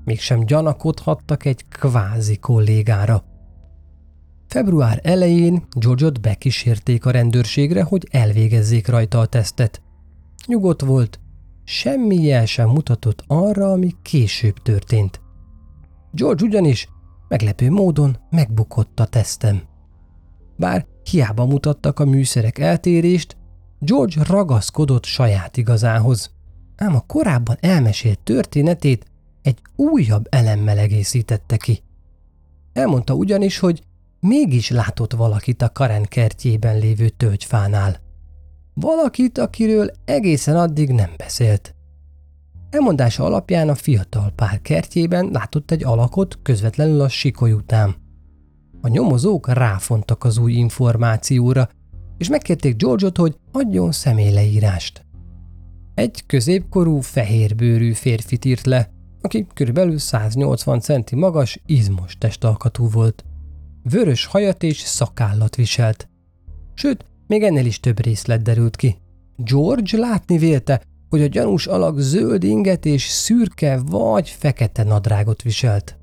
Mégsem 0.05 0.45
gyanakodhattak 0.45 1.45
egy 1.45 1.65
kvázi 1.69 2.37
kollégára. 2.37 3.25
Február 4.53 5.01
elején 5.03 5.67
George-ot 5.71 6.21
bekísérték 6.21 7.07
a 7.07 7.11
rendőrségre, 7.11 7.83
hogy 7.83 8.09
elvégezzék 8.11 8.89
rajta 8.89 9.19
a 9.19 9.27
tesztet. 9.27 9.83
Nyugodt 10.47 10.81
volt, 10.81 11.21
semmi 11.65 12.23
jel 12.23 12.47
sem 12.47 12.69
mutatott 12.69 13.25
arra, 13.27 13.71
ami 13.71 13.95
később 14.03 14.55
történt. 14.63 15.21
George 16.11 16.45
ugyanis 16.45 16.89
meglepő 17.29 17.71
módon 17.71 18.17
megbukott 18.31 19.01
a 19.01 19.07
tesztem. 19.07 19.63
Bár 20.57 20.87
hiába 21.11 21.47
mutattak 21.47 21.99
a 22.01 22.05
műszerek 22.05 22.59
eltérést, 22.59 23.37
George 23.79 24.23
ragaszkodott 24.25 25.05
saját 25.05 25.57
igazához, 25.57 26.31
ám 26.77 26.95
a 26.95 27.01
korábban 27.07 27.57
elmesélt 27.61 28.19
történetét 28.19 29.05
egy 29.43 29.59
újabb 29.77 30.27
elemmel 30.31 30.79
egészítette 30.79 31.57
ki. 31.57 31.83
Elmondta 32.73 33.15
ugyanis, 33.15 33.59
hogy 33.59 33.83
mégis 34.23 34.71
látott 34.71 35.13
valakit 35.13 35.63
a 35.63 35.73
Karen 35.73 36.05
kertjében 36.05 36.79
lévő 36.79 37.09
tölgyfánál. 37.09 37.97
Valakit, 38.75 39.39
akiről 39.39 39.91
egészen 40.05 40.57
addig 40.57 40.91
nem 40.91 41.11
beszélt. 41.17 41.75
Elmondása 42.71 43.25
alapján 43.25 43.69
a 43.69 43.75
fiatal 43.75 44.33
pár 44.37 44.61
kertjében 44.61 45.29
látott 45.33 45.71
egy 45.71 45.85
alakot 45.85 46.39
közvetlenül 46.43 47.01
a 47.01 47.09
sikoly 47.09 47.53
után. 47.53 47.97
A 48.81 48.89
nyomozók 48.89 49.49
ráfontak 49.49 50.25
az 50.25 50.39
új 50.39 50.53
információra, 50.53 51.69
és 52.19 52.29
megkérték 52.29 52.77
George-ot, 52.77 53.17
hogy 53.17 53.37
adjon 53.53 53.93
személyleírást. 53.93 55.07
Egy 55.95 56.27
középkorú, 56.27 57.01
fehérbőrű 57.01 57.93
férfit 57.93 58.45
írt 58.45 58.67
le, 58.67 58.91
aki 59.21 59.47
körülbelül 59.55 59.99
180 59.99 60.81
centi 60.81 61.17
magas, 61.17 61.61
izmos 61.67 62.17
testalkatú 62.19 62.89
volt. 62.91 63.25
Vörös 63.83 64.25
hajat 64.25 64.63
és 64.63 64.79
szakállat 64.79 65.57
viselt. 65.57 66.09
Sőt, 66.75 67.05
még 67.27 67.43
ennél 67.43 67.67
is 67.67 67.81
több 67.81 68.01
részlet 68.01 68.43
derült 68.43 68.77
ki. 68.77 68.97
George 69.37 69.99
látni 69.99 70.39
vélte, 70.39 70.83
hogy 71.09 71.23
a 71.23 71.27
gyanús 71.27 71.67
alak 71.67 71.99
zöld 71.99 72.45
inget 72.45 72.85
és 72.85 73.09
szürke 73.09 73.81
vagy 73.85 74.29
fekete 74.29 74.83
nadrágot 74.83 75.43
viselt. 75.43 75.97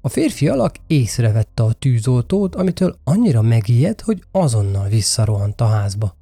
A 0.00 0.08
férfi 0.08 0.48
alak 0.48 0.74
észrevette 0.86 1.62
a 1.62 1.72
tűzoltót, 1.72 2.54
amitől 2.54 2.98
annyira 3.04 3.42
megijedt, 3.42 4.00
hogy 4.00 4.22
azonnal 4.30 4.88
visszarohant 4.88 5.60
a 5.60 5.66
házba. 5.66 6.16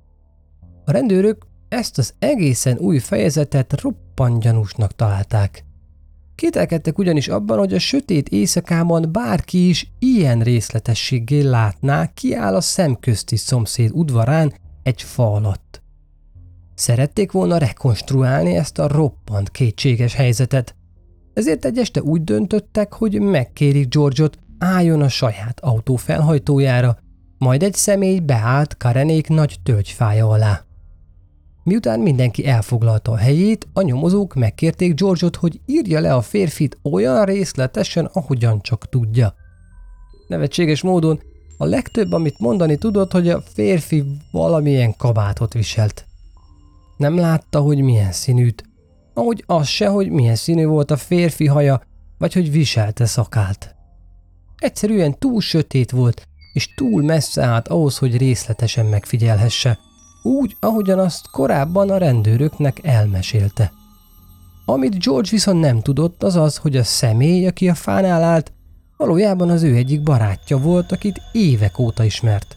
A 0.85 0.91
rendőrök 0.91 1.47
ezt 1.69 1.99
az 1.99 2.15
egészen 2.19 2.79
új 2.79 2.99
fejezetet 2.99 3.81
roppant 3.81 4.43
gyanúsnak 4.43 4.95
találták. 4.95 5.65
Kételkedtek 6.35 6.99
ugyanis 6.99 7.29
abban, 7.29 7.59
hogy 7.59 7.75
a 7.75 7.79
sötét 7.79 8.29
éjszakában 8.29 9.13
bárki 9.13 9.69
is 9.69 9.91
ilyen 9.99 10.41
részletességgel 10.41 11.51
látná, 11.51 12.07
kiáll 12.15 12.55
a 12.55 12.61
szemközti 12.61 13.37
szomszéd 13.37 13.91
udvarán 13.93 14.55
egy 14.83 15.03
fa 15.03 15.33
alatt. 15.33 15.83
Szerették 16.75 17.33
volna 17.33 17.57
rekonstruálni 17.57 18.55
ezt 18.57 18.79
a 18.79 18.89
roppant 18.89 19.51
kétséges 19.51 20.15
helyzetet, 20.15 20.75
ezért 21.35 21.65
egy 21.65 21.79
este 21.79 22.03
úgy 22.03 22.25
döntöttek, 22.25 22.93
hogy 22.93 23.21
megkérik 23.21 23.89
Georgeot, 23.89 24.39
álljon 24.59 25.03
a 25.03 25.09
saját 25.09 25.61
autó 25.61 25.97
felhajtójára, 25.97 26.99
majd 27.39 27.63
egy 27.63 27.75
személy 27.75 28.19
beállt 28.19 28.77
Karenék 28.77 29.29
nagy 29.29 29.57
tölgyfája 29.63 30.29
alá. 30.29 30.65
Miután 31.65 32.01
mindenki 32.01 32.47
elfoglalta 32.47 33.13
a 33.13 33.17
helyét, 33.17 33.69
a 33.73 33.83
nyomozók 33.83 34.35
megkérték 34.35 34.95
Georgeot, 34.95 35.37
hogy 35.37 35.61
írja 35.67 36.01
le 36.01 36.15
a 36.15 36.23
férfit 36.23 36.79
olyan 36.83 37.25
részletesen, 37.25 38.05
ahogyan 38.13 38.61
csak 38.61 38.89
tudja. 38.89 39.35
Nevetséges 40.29 40.83
módon 40.83 41.21
a 41.59 41.65
legtöbb, 41.65 42.13
amit 42.13 42.39
mondani 42.39 42.77
tudott, 42.77 43.13
hogy 43.13 43.29
a 43.29 43.41
férfi 43.41 44.05
valamilyen 44.31 44.97
kabátot 44.97 45.53
viselt. 45.53 46.07
Nem 46.97 47.17
látta, 47.17 47.61
hogy 47.61 47.81
milyen 47.81 48.13
színűt, 48.13 48.65
ahogy 49.15 49.45
az 49.47 49.67
se, 49.67 49.89
hogy 49.89 50.11
milyen 50.11 50.37
színű 50.37 50.67
volt 50.67 50.91
a 50.91 50.97
férfi 50.97 51.47
haja, 51.47 51.83
vagy 52.19 52.33
hogy 52.33 52.51
viselte 52.51 53.07
szakált. 53.07 53.75
Egyszerűen 54.57 55.19
túl 55.19 55.41
sötét 55.41 55.91
volt, 55.91 56.29
és 56.53 56.75
túl 56.75 57.03
messze 57.03 57.43
állt 57.43 57.69
ahhoz, 57.69 57.99
hogy 57.99 58.17
részletesen 58.17 58.87
megfigyelhesse, 58.87 59.79
úgy, 60.25 60.57
ahogyan 60.61 60.99
azt 60.99 61.31
korábban 61.31 61.91
a 61.91 61.97
rendőröknek 61.97 62.85
elmesélte. 62.85 63.73
Amit 64.65 65.05
George 65.05 65.29
viszont 65.31 65.61
nem 65.61 65.81
tudott, 65.81 66.23
az 66.23 66.37
az, 66.37 66.57
hogy 66.57 66.77
a 66.77 66.85
személy, 66.85 67.47
aki 67.47 67.69
a 67.69 67.75
fánál 67.75 68.23
állt, 68.23 68.53
valójában 68.97 69.51
az 69.51 69.63
ő 69.63 69.75
egyik 69.75 70.03
barátja 70.03 70.59
volt, 70.59 70.93
akit 70.93 71.21
évek 71.33 71.79
óta 71.79 72.05
ismert. 72.05 72.57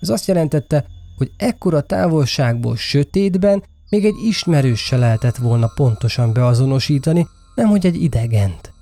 Ez 0.00 0.08
azt 0.08 0.26
jelentette, 0.26 0.84
hogy 1.16 1.30
ekkora 1.36 1.80
távolságból 1.80 2.76
sötétben 2.76 3.62
még 3.88 4.04
egy 4.04 4.16
ismerős 4.26 4.80
se 4.80 4.96
lehetett 4.96 5.36
volna 5.36 5.72
pontosan 5.74 6.32
beazonosítani, 6.32 7.26
nemhogy 7.54 7.86
egy 7.86 8.02
idegent. 8.02 8.72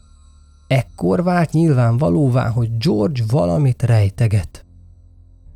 Ekkor 0.66 1.22
vált 1.22 1.52
nyilvánvalóvá, 1.52 2.48
hogy 2.48 2.76
George 2.78 3.22
valamit 3.28 3.83
rejteget. 3.83 4.64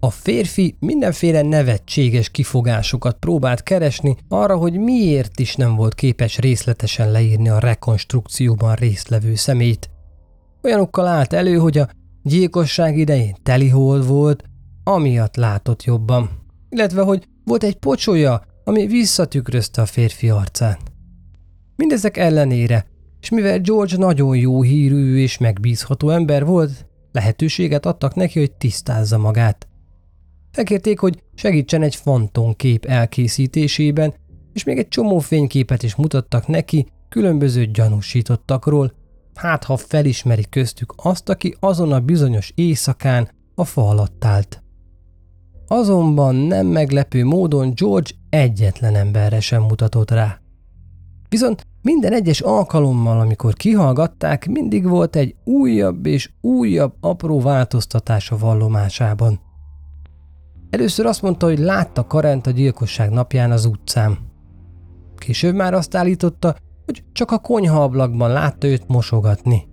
A 0.05 0.11
férfi 0.11 0.77
mindenféle 0.79 1.43
nevetséges 1.43 2.31
kifogásokat 2.31 3.17
próbált 3.19 3.63
keresni 3.63 4.17
arra, 4.29 4.57
hogy 4.57 4.79
miért 4.79 5.41
is 5.41 5.57
nem 5.57 5.77
volt 5.77 5.95
képes 5.95 6.39
részletesen 6.39 7.11
leírni 7.11 7.49
a 7.49 7.59
rekonstrukcióban 7.59 8.75
résztvevő 8.75 9.35
szemét. 9.35 9.91
Olyanokkal 10.63 11.07
állt 11.07 11.33
elő, 11.33 11.57
hogy 11.57 11.79
a 11.79 11.89
gyilkosság 12.23 12.99
idején 12.99 13.37
telihol 13.43 14.03
volt, 14.03 14.45
amiatt 14.83 15.37
látott 15.37 15.85
jobban, 15.85 16.31
illetve 16.69 17.03
hogy 17.03 17.29
volt 17.45 17.65
egy 17.65 17.77
pocsolya, 17.77 18.43
ami 18.65 18.87
visszatükrözte 18.87 19.83
a 19.83 19.87
férfi 19.87 20.31
arcát. 20.31 20.81
Mindezek 21.77 22.17
ellenére, 22.17 22.87
és 23.21 23.31
mivel 23.31 23.61
George 23.61 23.97
nagyon 23.97 24.37
jó 24.37 24.63
hírű 24.63 25.17
és 25.17 25.39
megbízható 25.39 26.11
ember 26.11 26.45
volt, 26.45 26.87
lehetőséget 27.13 27.87
adtak 27.87 28.15
neki, 28.15 28.39
hogy 28.39 28.53
tisztázza 28.53 29.19
magát. 29.19 29.69
Felkérték, 30.55 30.99
hogy 30.99 31.23
segítsen 31.35 31.83
egy 31.83 31.95
fantomkép 31.95 32.85
elkészítésében, 32.85 34.15
és 34.53 34.65
még 34.65 34.79
egy 34.79 34.89
csomó 34.89 35.19
fényképet 35.19 35.83
is 35.83 35.95
mutattak 35.95 36.47
neki 36.47 36.87
különböző 37.09 37.67
gyanúsítottakról, 37.67 38.93
hát 39.35 39.65
ha 39.65 39.77
felismeri 39.77 40.45
köztük 40.51 40.95
azt, 40.97 41.29
aki 41.29 41.57
azon 41.61 41.93
a 41.93 42.01
bizonyos 42.01 42.53
éjszakán 42.55 43.29
a 43.55 43.65
fa 43.65 43.89
alatt 43.89 44.25
állt. 44.25 44.63
Azonban 45.67 46.35
nem 46.35 46.67
meglepő 46.67 47.25
módon 47.25 47.73
George 47.75 48.11
egyetlen 48.29 48.95
emberre 48.95 49.41
sem 49.41 49.63
mutatott 49.63 50.11
rá. 50.11 50.41
Viszont 51.29 51.67
minden 51.83 52.13
egyes 52.13 52.41
alkalommal, 52.41 53.21
amikor 53.21 53.55
kihallgatták, 53.55 54.47
mindig 54.47 54.89
volt 54.89 55.17
egy 55.17 55.35
újabb 55.45 56.07
és 56.07 56.31
újabb 56.41 56.95
apró 57.01 57.41
változtatás 57.41 58.31
a 58.31 58.39
vallomásában. 58.39 59.44
Először 60.75 61.07
azt 61.07 61.23
mondta, 61.23 61.47
hogy 61.47 61.59
látta 61.59 62.07
Karent 62.07 62.47
a 62.47 62.51
gyilkosság 62.51 63.11
napján 63.11 63.51
az 63.51 63.65
utcán. 63.65 64.19
Később 65.17 65.55
már 65.55 65.75
azt 65.75 65.95
állította, 65.95 66.57
hogy 66.85 67.05
csak 67.13 67.31
a 67.31 67.39
konyhaablakban 67.39 68.31
látta 68.31 68.67
őt 68.67 68.89
mosogatni. 68.89 69.69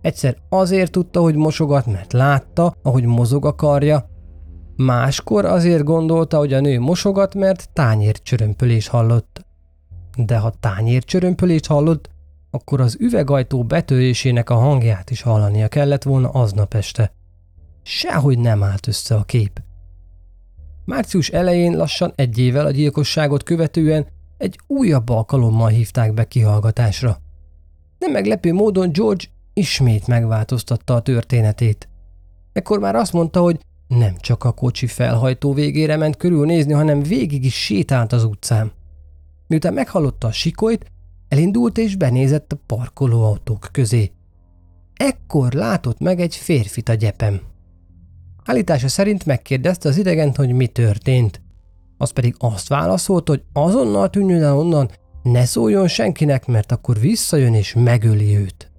Egyszer 0.00 0.36
azért 0.48 0.92
tudta, 0.92 1.20
hogy 1.20 1.34
mosogat, 1.34 1.86
mert 1.86 2.12
látta, 2.12 2.74
ahogy 2.82 3.04
mozog 3.04 3.46
a 3.46 3.54
karja, 3.54 4.08
máskor 4.76 5.44
azért 5.44 5.84
gondolta, 5.84 6.38
hogy 6.38 6.52
a 6.52 6.60
nő 6.60 6.80
mosogat, 6.80 7.34
mert 7.34 7.72
tányércsörömpölés 7.72 8.88
hallott. 8.88 9.46
De 10.16 10.38
ha 10.38 10.52
tányércsörömpölést 10.60 11.66
hallott, 11.66 12.10
akkor 12.50 12.80
az 12.80 12.96
üvegajtó 13.00 13.64
betörésének 13.64 14.50
a 14.50 14.54
hangját 14.54 15.10
is 15.10 15.22
hallania 15.22 15.68
kellett 15.68 16.02
volna 16.02 16.28
aznap 16.28 16.74
este. 16.74 17.12
Sehogy 17.82 18.38
nem 18.38 18.62
állt 18.62 18.86
össze 18.86 19.14
a 19.14 19.22
kép. 19.22 19.66
Március 20.88 21.28
elején 21.28 21.76
lassan 21.76 22.12
egy 22.16 22.38
évvel 22.38 22.66
a 22.66 22.70
gyilkosságot 22.70 23.42
követően 23.42 24.06
egy 24.38 24.58
újabb 24.66 25.08
alkalommal 25.08 25.68
hívták 25.68 26.14
be 26.14 26.24
kihallgatásra. 26.24 27.18
Nem 27.98 28.10
meglepő 28.10 28.52
módon 28.52 28.92
George 28.92 29.24
ismét 29.52 30.06
megváltoztatta 30.06 30.94
a 30.94 31.00
történetét. 31.00 31.88
Ekkor 32.52 32.78
már 32.78 32.94
azt 32.94 33.12
mondta, 33.12 33.40
hogy 33.40 33.60
nem 33.88 34.16
csak 34.16 34.44
a 34.44 34.52
kocsi 34.52 34.86
felhajtó 34.86 35.52
végére 35.52 35.96
ment 35.96 36.16
körülnézni, 36.16 36.72
hanem 36.72 37.02
végig 37.02 37.44
is 37.44 37.64
sétált 37.64 38.12
az 38.12 38.24
utcán. 38.24 38.72
Miután 39.46 39.72
meghallotta 39.72 40.26
a 40.26 40.32
sikolyt, 40.32 40.86
elindult 41.28 41.78
és 41.78 41.96
benézett 41.96 42.52
a 42.52 42.60
parkolóautók 42.66 43.68
közé. 43.72 44.12
Ekkor 44.94 45.52
látott 45.52 45.98
meg 45.98 46.20
egy 46.20 46.36
férfit 46.36 46.88
a 46.88 46.94
gyepem. 46.94 47.47
Állítása 48.48 48.88
szerint 48.88 49.26
megkérdezte 49.26 49.88
az 49.88 49.96
idegent, 49.96 50.36
hogy 50.36 50.52
mi 50.52 50.66
történt. 50.66 51.42
Az 51.98 52.10
pedig 52.10 52.34
azt 52.38 52.68
válaszolt, 52.68 53.28
hogy 53.28 53.42
azonnal 53.52 54.10
tűnjön 54.10 54.42
el 54.42 54.58
onnan, 54.58 54.90
ne 55.22 55.44
szóljon 55.44 55.88
senkinek, 55.88 56.46
mert 56.46 56.72
akkor 56.72 57.00
visszajön 57.00 57.54
és 57.54 57.74
megöli 57.74 58.36
őt. 58.36 58.72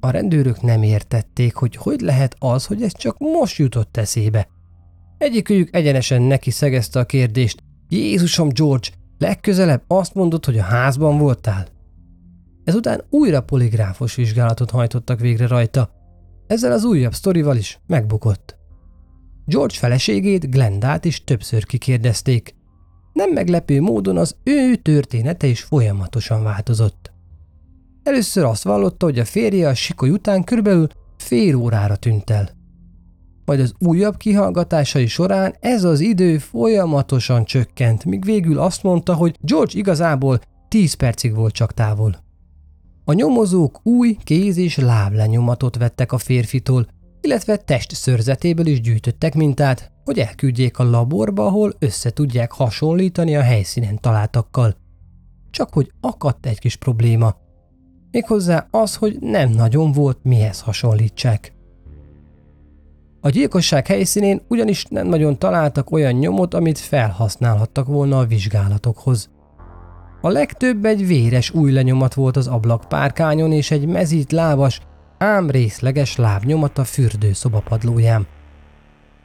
A 0.00 0.10
rendőrök 0.10 0.60
nem 0.60 0.82
értették, 0.82 1.54
hogy 1.54 1.76
hogy 1.76 2.00
lehet 2.00 2.36
az, 2.38 2.66
hogy 2.66 2.82
ez 2.82 2.92
csak 2.96 3.18
most 3.18 3.56
jutott 3.56 3.96
eszébe. 3.96 4.48
Egyikőjük 5.18 5.76
egyenesen 5.76 6.22
neki 6.22 6.50
szegezte 6.50 7.00
a 7.00 7.04
kérdést. 7.04 7.62
Jézusom, 7.88 8.48
George, 8.48 8.88
legközelebb 9.18 9.82
azt 9.86 10.14
mondod, 10.14 10.44
hogy 10.44 10.58
a 10.58 10.62
házban 10.62 11.18
voltál? 11.18 11.66
Ezután 12.64 13.04
újra 13.10 13.40
poligráfos 13.40 14.14
vizsgálatot 14.14 14.70
hajtottak 14.70 15.20
végre 15.20 15.46
rajta. 15.46 15.90
Ezzel 16.46 16.72
az 16.72 16.84
újabb 16.84 17.14
sztorival 17.14 17.56
is 17.56 17.80
megbukott. 17.86 18.60
George 19.44 19.74
feleségét, 19.74 20.50
Glendát 20.50 21.04
is 21.04 21.24
többször 21.24 21.66
kikérdezték. 21.66 22.54
Nem 23.12 23.30
meglepő 23.30 23.80
módon 23.80 24.16
az 24.16 24.36
ő 24.44 24.74
története 24.74 25.46
is 25.46 25.60
folyamatosan 25.60 26.42
változott. 26.42 27.12
Először 28.02 28.44
azt 28.44 28.64
vallotta, 28.64 29.06
hogy 29.06 29.18
a 29.18 29.24
férje 29.24 29.68
a 29.68 29.74
sikoly 29.74 30.10
után 30.10 30.44
körülbelül 30.44 30.88
fél 31.16 31.56
órára 31.56 31.96
tűnt 31.96 32.30
el. 32.30 32.50
Majd 33.44 33.60
az 33.60 33.74
újabb 33.78 34.16
kihallgatásai 34.16 35.06
során 35.06 35.54
ez 35.60 35.84
az 35.84 36.00
idő 36.00 36.38
folyamatosan 36.38 37.44
csökkent, 37.44 38.04
míg 38.04 38.24
végül 38.24 38.58
azt 38.58 38.82
mondta, 38.82 39.14
hogy 39.14 39.36
George 39.40 39.78
igazából 39.78 40.40
10 40.68 40.94
percig 40.94 41.34
volt 41.34 41.54
csak 41.54 41.74
távol. 41.74 42.16
A 43.04 43.12
nyomozók 43.12 43.80
új 43.82 44.16
kéz- 44.24 44.56
és 44.56 44.76
láblenyomatot 44.76 45.76
vettek 45.76 46.12
a 46.12 46.18
férfitól, 46.18 46.86
illetve 47.22 47.56
testszörzetéből 47.56 48.66
is 48.66 48.80
gyűjtöttek 48.80 49.34
mintát, 49.34 49.92
hogy 50.04 50.18
elküldjék 50.18 50.78
a 50.78 50.90
laborba, 50.90 51.46
ahol 51.46 51.72
össze 51.78 52.10
tudják 52.10 52.52
hasonlítani 52.52 53.36
a 53.36 53.42
helyszínen 53.42 54.00
találtakkal. 54.00 54.76
Csak 55.50 55.72
hogy 55.72 55.92
akadt 56.00 56.46
egy 56.46 56.58
kis 56.58 56.76
probléma. 56.76 57.34
Méghozzá 58.10 58.66
az, 58.70 58.96
hogy 58.96 59.16
nem 59.20 59.50
nagyon 59.50 59.92
volt 59.92 60.18
mihez 60.22 60.60
hasonlítsák. 60.60 61.52
A 63.20 63.28
gyilkosság 63.28 63.86
helyszínén 63.86 64.40
ugyanis 64.48 64.84
nem 64.84 65.06
nagyon 65.06 65.38
találtak 65.38 65.90
olyan 65.90 66.12
nyomot, 66.12 66.54
amit 66.54 66.78
felhasználhattak 66.78 67.86
volna 67.86 68.18
a 68.18 68.26
vizsgálatokhoz. 68.26 69.30
A 70.20 70.28
legtöbb 70.28 70.84
egy 70.84 71.06
véres 71.06 71.50
új 71.50 71.72
lenyomat 71.72 72.14
volt 72.14 72.36
az 72.36 72.46
ablakpárkányon 72.46 73.52
és 73.52 73.70
egy 73.70 73.86
mezít 73.86 74.32
lábas, 74.32 74.80
ám 75.22 75.50
részleges 75.50 76.16
lábnyomat 76.16 76.78
a 76.78 76.84
fürdőszoba 76.84 77.60
padlóján. 77.60 78.26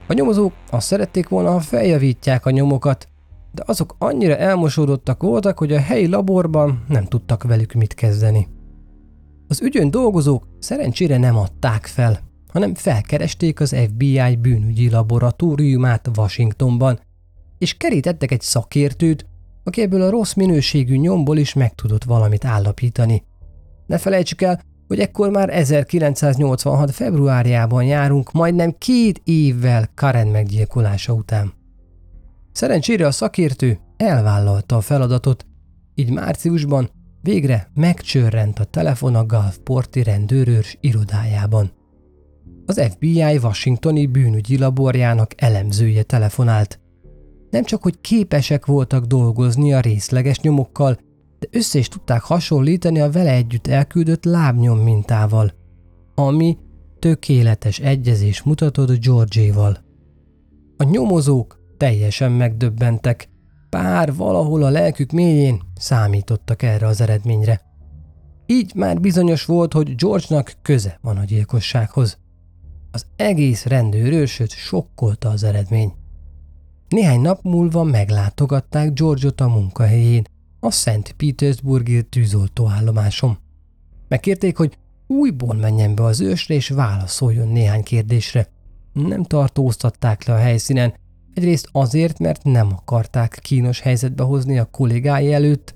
A 0.07 0.13
nyomozók 0.13 0.53
azt 0.69 0.87
szerették 0.87 1.29
volna, 1.29 1.51
ha 1.51 1.59
feljavítják 1.59 2.45
a 2.45 2.49
nyomokat, 2.49 3.07
de 3.51 3.63
azok 3.65 3.95
annyira 3.97 4.35
elmosódottak 4.35 5.21
voltak, 5.21 5.57
hogy 5.57 5.71
a 5.71 5.79
helyi 5.79 6.07
laborban 6.07 6.83
nem 6.87 7.05
tudtak 7.05 7.43
velük 7.43 7.73
mit 7.73 7.93
kezdeni. 7.93 8.47
Az 9.47 9.61
ügyön 9.61 9.91
dolgozók 9.91 10.47
szerencsére 10.59 11.17
nem 11.17 11.37
adták 11.37 11.85
fel, 11.85 12.19
hanem 12.47 12.75
felkeresték 12.75 13.59
az 13.59 13.75
FBI 13.87 14.35
bűnügyi 14.35 14.89
laboratóriumát 14.89 16.09
Washingtonban, 16.17 16.99
és 17.57 17.77
kerítettek 17.77 18.31
egy 18.31 18.41
szakértőt, 18.41 19.25
aki 19.63 19.81
ebből 19.81 20.01
a 20.01 20.09
rossz 20.09 20.33
minőségű 20.33 20.95
nyomból 20.95 21.37
is 21.37 21.53
meg 21.53 21.75
tudott 21.75 22.03
valamit 22.03 22.45
állapítani. 22.45 23.23
Ne 23.85 23.97
felejtsük 23.97 24.41
el, 24.41 24.61
hogy 24.87 24.99
ekkor 24.99 25.29
már 25.29 25.49
1986. 25.49 26.91
februárjában 26.91 27.83
járunk, 27.83 28.31
majdnem 28.31 28.75
két 28.77 29.21
évvel 29.23 29.89
Karen 29.95 30.27
meggyilkolása 30.27 31.13
után. 31.13 31.53
Szerencsére 32.51 33.05
a 33.05 33.11
szakértő 33.11 33.79
elvállalta 33.97 34.75
a 34.75 34.81
feladatot, 34.81 35.45
így 35.95 36.11
márciusban 36.11 36.89
végre 37.21 37.71
megcsörrent 37.73 38.59
a 38.59 38.63
telefon 38.63 39.15
a 39.15 39.25
Gulfporti 39.25 40.03
rendőrőrs 40.03 40.77
irodájában. 40.79 41.71
Az 42.65 42.81
FBI 42.89 43.37
Washingtoni 43.37 44.05
bűnügyi 44.05 44.57
laborjának 44.57 45.41
elemzője 45.41 46.03
telefonált. 46.03 46.79
nem 47.49 47.63
csak, 47.63 47.83
hogy 47.83 48.01
képesek 48.01 48.65
voltak 48.65 49.05
dolgozni 49.05 49.73
a 49.73 49.79
részleges 49.79 50.39
nyomokkal, 50.39 50.99
de 51.39 51.47
össze 51.51 51.79
is 51.79 51.87
tudták 51.87 52.21
hasonlítani 52.21 52.99
a 52.99 53.11
vele 53.11 53.31
együtt 53.31 53.67
elküldött 53.67 54.23
lábnyom 54.23 54.79
mintával, 54.79 55.51
ami 56.15 56.57
tökéletes 56.99 57.79
egyezés 57.79 58.43
mutatott 58.43 58.99
Georgéval. 58.99 59.77
A 60.77 60.83
nyomozók 60.83 61.59
teljesen 61.77 62.31
megdöbbentek, 62.31 63.29
pár 63.69 64.15
valahol 64.15 64.63
a 64.63 64.69
lelkük 64.69 65.11
mélyén 65.11 65.61
számítottak 65.75 66.61
erre 66.61 66.87
az 66.87 67.01
eredményre. 67.01 67.61
Így 68.45 68.75
már 68.75 68.99
bizonyos 68.99 69.45
volt, 69.45 69.73
hogy 69.73 69.95
George-nak 69.95 70.53
köze 70.61 70.99
van 71.01 71.17
a 71.17 71.23
gyilkossághoz. 71.23 72.17
Az 72.91 73.05
egész 73.15 73.65
rendőrősöt 73.65 74.51
sokkolta 74.51 75.29
az 75.29 75.43
eredmény. 75.43 75.93
Néhány 76.87 77.21
nap 77.21 77.39
múlva 77.43 77.83
meglátogatták 77.83 78.93
George-ot 78.93 79.41
a 79.41 79.47
munkahelyén, 79.47 80.23
a 80.59 80.71
Szent 80.71 81.11
Petersburgi 81.11 82.03
tűzoltóállomáson. 82.03 83.37
Megkérték, 84.07 84.57
hogy 84.57 84.77
újból 85.07 85.55
menjen 85.55 85.95
be 85.95 86.03
az 86.03 86.21
ősre 86.21 86.55
és 86.55 86.69
válaszoljon 86.69 87.47
néhány 87.47 87.83
kérdésre. 87.83 88.47
Nem 88.93 89.23
tartóztatták 89.23 90.25
le 90.25 90.33
a 90.33 90.37
helyszínen, 90.37 90.93
egyrészt 91.33 91.69
azért, 91.71 92.19
mert 92.19 92.43
nem 92.43 92.67
akarták 92.75 93.39
kínos 93.41 93.79
helyzetbe 93.79 94.23
hozni 94.23 94.57
a 94.57 94.65
kollégái 94.65 95.33
előtt, 95.33 95.75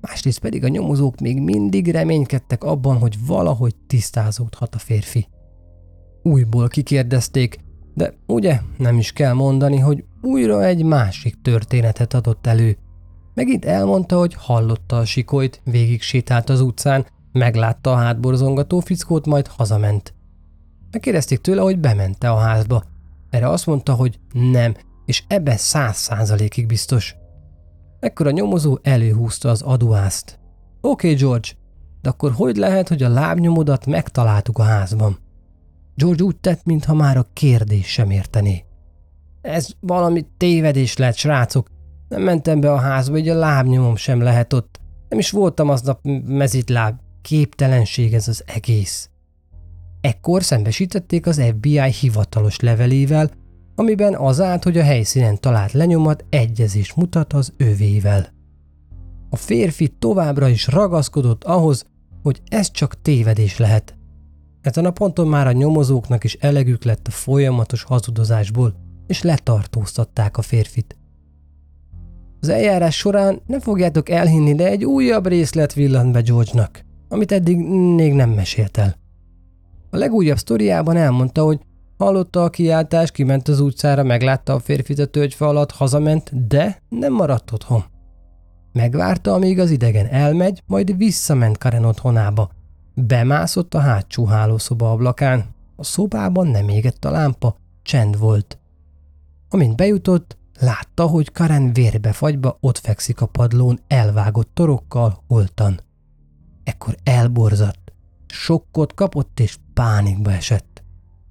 másrészt 0.00 0.38
pedig 0.38 0.64
a 0.64 0.68
nyomozók 0.68 1.20
még 1.20 1.40
mindig 1.40 1.90
reménykedtek 1.90 2.64
abban, 2.64 2.98
hogy 2.98 3.26
valahogy 3.26 3.74
tisztázódhat 3.86 4.74
a 4.74 4.78
férfi. 4.78 5.26
Újból 6.22 6.68
kikérdezték, 6.68 7.58
de 7.94 8.14
ugye 8.26 8.60
nem 8.78 8.98
is 8.98 9.12
kell 9.12 9.32
mondani, 9.32 9.78
hogy 9.78 10.04
újra 10.22 10.64
egy 10.64 10.84
másik 10.84 11.42
történetet 11.42 12.14
adott 12.14 12.46
elő. 12.46 12.76
Megint 13.34 13.64
elmondta, 13.64 14.18
hogy 14.18 14.34
hallotta 14.34 14.98
a 14.98 15.04
sikolyt, 15.04 15.60
végig 15.64 16.02
sétált 16.02 16.48
az 16.48 16.60
utcán, 16.60 17.06
meglátta 17.32 17.92
a 17.92 17.96
hátborzongató 17.96 18.80
fickót, 18.80 19.26
majd 19.26 19.46
hazament. 19.46 20.14
Megkérdezték 20.90 21.40
tőle, 21.40 21.60
hogy 21.60 21.78
bemente 21.78 22.30
a 22.30 22.36
házba. 22.36 22.84
Erre 23.30 23.48
azt 23.48 23.66
mondta, 23.66 23.94
hogy 23.94 24.18
nem, 24.32 24.74
és 25.06 25.22
ebben 25.28 25.56
száz 25.56 25.96
százalékig 25.96 26.66
biztos. 26.66 27.16
Ekkor 28.00 28.26
a 28.26 28.30
nyomozó 28.30 28.78
előhúzta 28.82 29.50
az 29.50 29.62
aduászt. 29.62 30.38
Oké, 30.80 31.06
okay, 31.12 31.18
George, 31.20 31.48
de 32.02 32.08
akkor 32.08 32.32
hogy 32.32 32.56
lehet, 32.56 32.88
hogy 32.88 33.02
a 33.02 33.08
lábnyomodat 33.08 33.86
megtaláltuk 33.86 34.58
a 34.58 34.62
házban? 34.62 35.18
George 35.94 36.24
úgy 36.24 36.36
tett, 36.36 36.64
mintha 36.64 36.94
már 36.94 37.16
a 37.16 37.26
kérdés 37.32 37.86
sem 37.86 38.10
értené. 38.10 38.64
Ez 39.40 39.68
valami 39.80 40.26
tévedés 40.36 40.96
lett, 40.96 41.14
srácok. 41.14 41.66
Nem 42.12 42.22
mentem 42.22 42.60
be 42.60 42.72
a 42.72 42.76
házba, 42.76 43.12
hogy 43.12 43.28
a 43.28 43.34
lábnyomom 43.34 43.96
sem 43.96 44.20
lehet 44.20 44.52
ott. 44.52 44.80
Nem 45.08 45.18
is 45.18 45.30
voltam 45.30 45.68
aznap 45.68 46.00
mezitláb. 46.26 46.98
Képtelenség 47.22 48.14
ez 48.14 48.28
az 48.28 48.42
egész. 48.46 49.10
Ekkor 50.00 50.42
szembesítették 50.42 51.26
az 51.26 51.42
FBI 51.56 51.92
hivatalos 52.00 52.60
levelével, 52.60 53.30
amiben 53.74 54.14
az 54.14 54.40
állt, 54.40 54.62
hogy 54.62 54.78
a 54.78 54.82
helyszínen 54.82 55.40
talált 55.40 55.72
lenyomat 55.72 56.24
egyezés 56.28 56.94
mutat 56.94 57.32
az 57.32 57.52
övével. 57.56 58.32
A 59.30 59.36
férfi 59.36 59.88
továbbra 59.88 60.48
is 60.48 60.66
ragaszkodott 60.66 61.44
ahhoz, 61.44 61.86
hogy 62.22 62.42
ez 62.48 62.70
csak 62.70 63.02
tévedés 63.02 63.58
lehet. 63.58 63.96
Ezen 64.60 64.84
a 64.84 64.90
ponton 64.90 65.28
már 65.28 65.46
a 65.46 65.52
nyomozóknak 65.52 66.24
is 66.24 66.34
elegük 66.34 66.84
lett 66.84 67.06
a 67.06 67.10
folyamatos 67.10 67.82
hazudozásból, 67.82 68.74
és 69.06 69.22
letartóztatták 69.22 70.36
a 70.36 70.42
férfit. 70.42 70.96
Az 72.42 72.48
eljárás 72.48 72.96
során 72.96 73.40
nem 73.46 73.60
fogjátok 73.60 74.08
elhinni, 74.08 74.54
de 74.54 74.66
egy 74.66 74.84
újabb 74.84 75.26
részlet 75.26 75.72
villant 75.72 76.12
be 76.12 76.20
George-nak, 76.20 76.84
amit 77.08 77.32
eddig 77.32 77.58
még 77.94 78.12
nem 78.12 78.30
mesélt 78.30 78.76
el. 78.76 78.96
A 79.90 79.96
legújabb 79.96 80.36
sztoriában 80.36 80.96
elmondta, 80.96 81.42
hogy 81.42 81.60
hallotta 81.98 82.44
a 82.44 82.50
kiáltást, 82.50 83.12
kiment 83.12 83.48
az 83.48 83.60
utcára, 83.60 84.02
meglátta 84.02 84.54
a 84.54 84.58
férfit 84.58 84.98
a 84.98 85.06
tölgyfa 85.06 85.48
alatt, 85.48 85.70
hazament, 85.70 86.46
de 86.48 86.82
nem 86.88 87.12
maradt 87.12 87.52
otthon. 87.52 87.84
Megvárta, 88.72 89.32
amíg 89.32 89.58
az 89.58 89.70
idegen 89.70 90.06
elmegy, 90.06 90.62
majd 90.66 90.96
visszament 90.96 91.58
Karen 91.58 91.84
otthonába. 91.84 92.50
Bemászott 92.94 93.74
a 93.74 93.78
hátsó 93.78 94.24
hálószoba 94.24 94.90
ablakán. 94.90 95.44
A 95.76 95.84
szobában 95.84 96.46
nem 96.46 96.68
égett 96.68 97.04
a 97.04 97.10
lámpa, 97.10 97.56
csend 97.82 98.18
volt. 98.18 98.58
Amint 99.48 99.76
bejutott, 99.76 100.36
látta, 100.62 101.06
hogy 101.06 101.32
Karen 101.32 101.72
vérbe 101.72 102.12
fagyba 102.12 102.56
ott 102.60 102.78
fekszik 102.78 103.20
a 103.20 103.26
padlón 103.26 103.80
elvágott 103.86 104.50
torokkal 104.54 105.22
holtan. 105.26 105.80
Ekkor 106.64 106.96
elborzadt, 107.02 107.92
sokkot 108.26 108.94
kapott 108.94 109.40
és 109.40 109.56
pánikba 109.74 110.32
esett. 110.32 110.82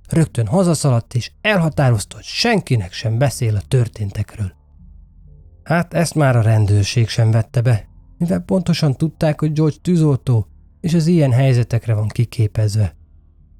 Rögtön 0.09 0.47
hazaszaladt 0.47 1.13
és 1.13 1.31
elhatározta, 1.41 2.15
hogy 2.15 2.25
senkinek 2.25 2.93
sem 2.93 3.17
beszél 3.17 3.55
a 3.55 3.61
történtekről. 3.67 4.51
Hát 5.63 5.93
ezt 5.93 6.15
már 6.15 6.35
a 6.35 6.41
rendőrség 6.41 7.07
sem 7.07 7.31
vette 7.31 7.61
be, 7.61 7.87
mivel 8.17 8.39
pontosan 8.39 8.93
tudták, 8.93 9.39
hogy 9.39 9.53
George 9.53 9.77
tűzoltó, 9.81 10.47
és 10.81 10.93
az 10.93 11.07
ilyen 11.07 11.31
helyzetekre 11.31 11.93
van 11.93 12.07
kiképezve. 12.07 12.95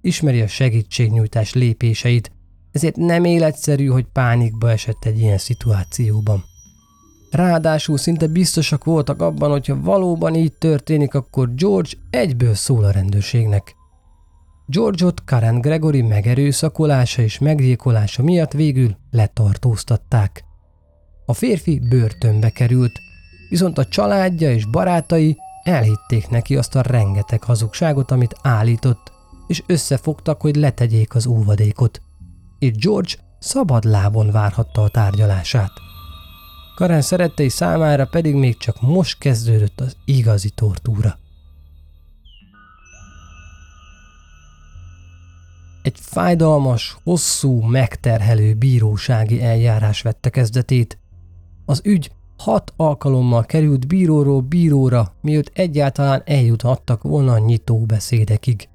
Ismeri 0.01 0.41
a 0.41 0.47
segítségnyújtás 0.47 1.53
lépéseit, 1.53 2.31
ezért 2.71 2.95
nem 2.95 3.23
életszerű, 3.23 3.85
hogy 3.85 4.05
pánikba 4.13 4.71
esett 4.71 5.05
egy 5.05 5.19
ilyen 5.19 5.37
szituációban. 5.37 6.43
Ráadásul 7.31 7.97
szinte 7.97 8.27
biztosak 8.27 8.83
voltak 8.83 9.21
abban, 9.21 9.49
hogyha 9.49 9.81
valóban 9.81 10.35
így 10.35 10.53
történik, 10.53 11.13
akkor 11.13 11.55
George 11.55 11.89
egyből 12.09 12.53
szól 12.53 12.83
a 12.83 12.91
rendőrségnek. 12.91 13.75
George-ot 14.65 15.23
Karen 15.23 15.61
Gregory 15.61 16.01
megerőszakolása 16.01 17.21
és 17.21 17.39
meggyilkolása 17.39 18.23
miatt 18.23 18.51
végül 18.51 18.95
letartóztatták. 19.11 20.43
A 21.25 21.33
férfi 21.33 21.79
börtönbe 21.89 22.49
került, 22.49 22.91
viszont 23.49 23.77
a 23.77 23.85
családja 23.85 24.51
és 24.51 24.65
barátai 24.65 25.37
elhitték 25.63 26.29
neki 26.29 26.55
azt 26.55 26.75
a 26.75 26.81
rengeteg 26.81 27.43
hazugságot, 27.43 28.11
amit 28.11 28.35
állított, 28.41 29.11
és 29.47 29.63
összefogtak, 29.65 30.41
hogy 30.41 30.55
letegyék 30.55 31.15
az 31.15 31.27
óvadékot. 31.27 32.01
Itt 32.63 32.77
George 32.77 33.13
szabad 33.39 33.83
lábon 33.83 34.31
várhatta 34.31 34.81
a 34.81 34.89
tárgyalását. 34.89 35.71
Karen 36.75 37.01
szerettei 37.01 37.49
számára 37.49 38.05
pedig 38.05 38.35
még 38.35 38.57
csak 38.57 38.81
most 38.81 39.17
kezdődött 39.17 39.79
az 39.79 39.95
igazi 40.05 40.49
tortúra. 40.49 41.17
Egy 45.81 45.97
fájdalmas, 45.99 46.97
hosszú, 47.03 47.61
megterhelő 47.61 48.53
bírósági 48.53 49.41
eljárás 49.41 50.01
vette 50.01 50.29
kezdetét. 50.29 50.97
Az 51.65 51.81
ügy 51.83 52.11
hat 52.37 52.73
alkalommal 52.75 53.45
került 53.45 53.87
bíróról 53.87 54.41
bíróra, 54.41 55.13
miőtt 55.21 55.51
egyáltalán 55.53 56.21
eljuthattak 56.25 57.03
volna 57.03 57.31
a 57.31 57.39
nyitó 57.39 57.85
beszédekig. 57.85 58.69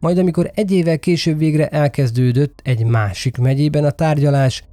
Majd 0.00 0.18
amikor 0.18 0.50
egy 0.54 0.70
évvel 0.70 0.98
később 0.98 1.38
végre 1.38 1.68
elkezdődött 1.68 2.60
egy 2.64 2.84
másik 2.84 3.36
megyében 3.36 3.84
a 3.84 3.90
tárgyalás, 3.90 4.64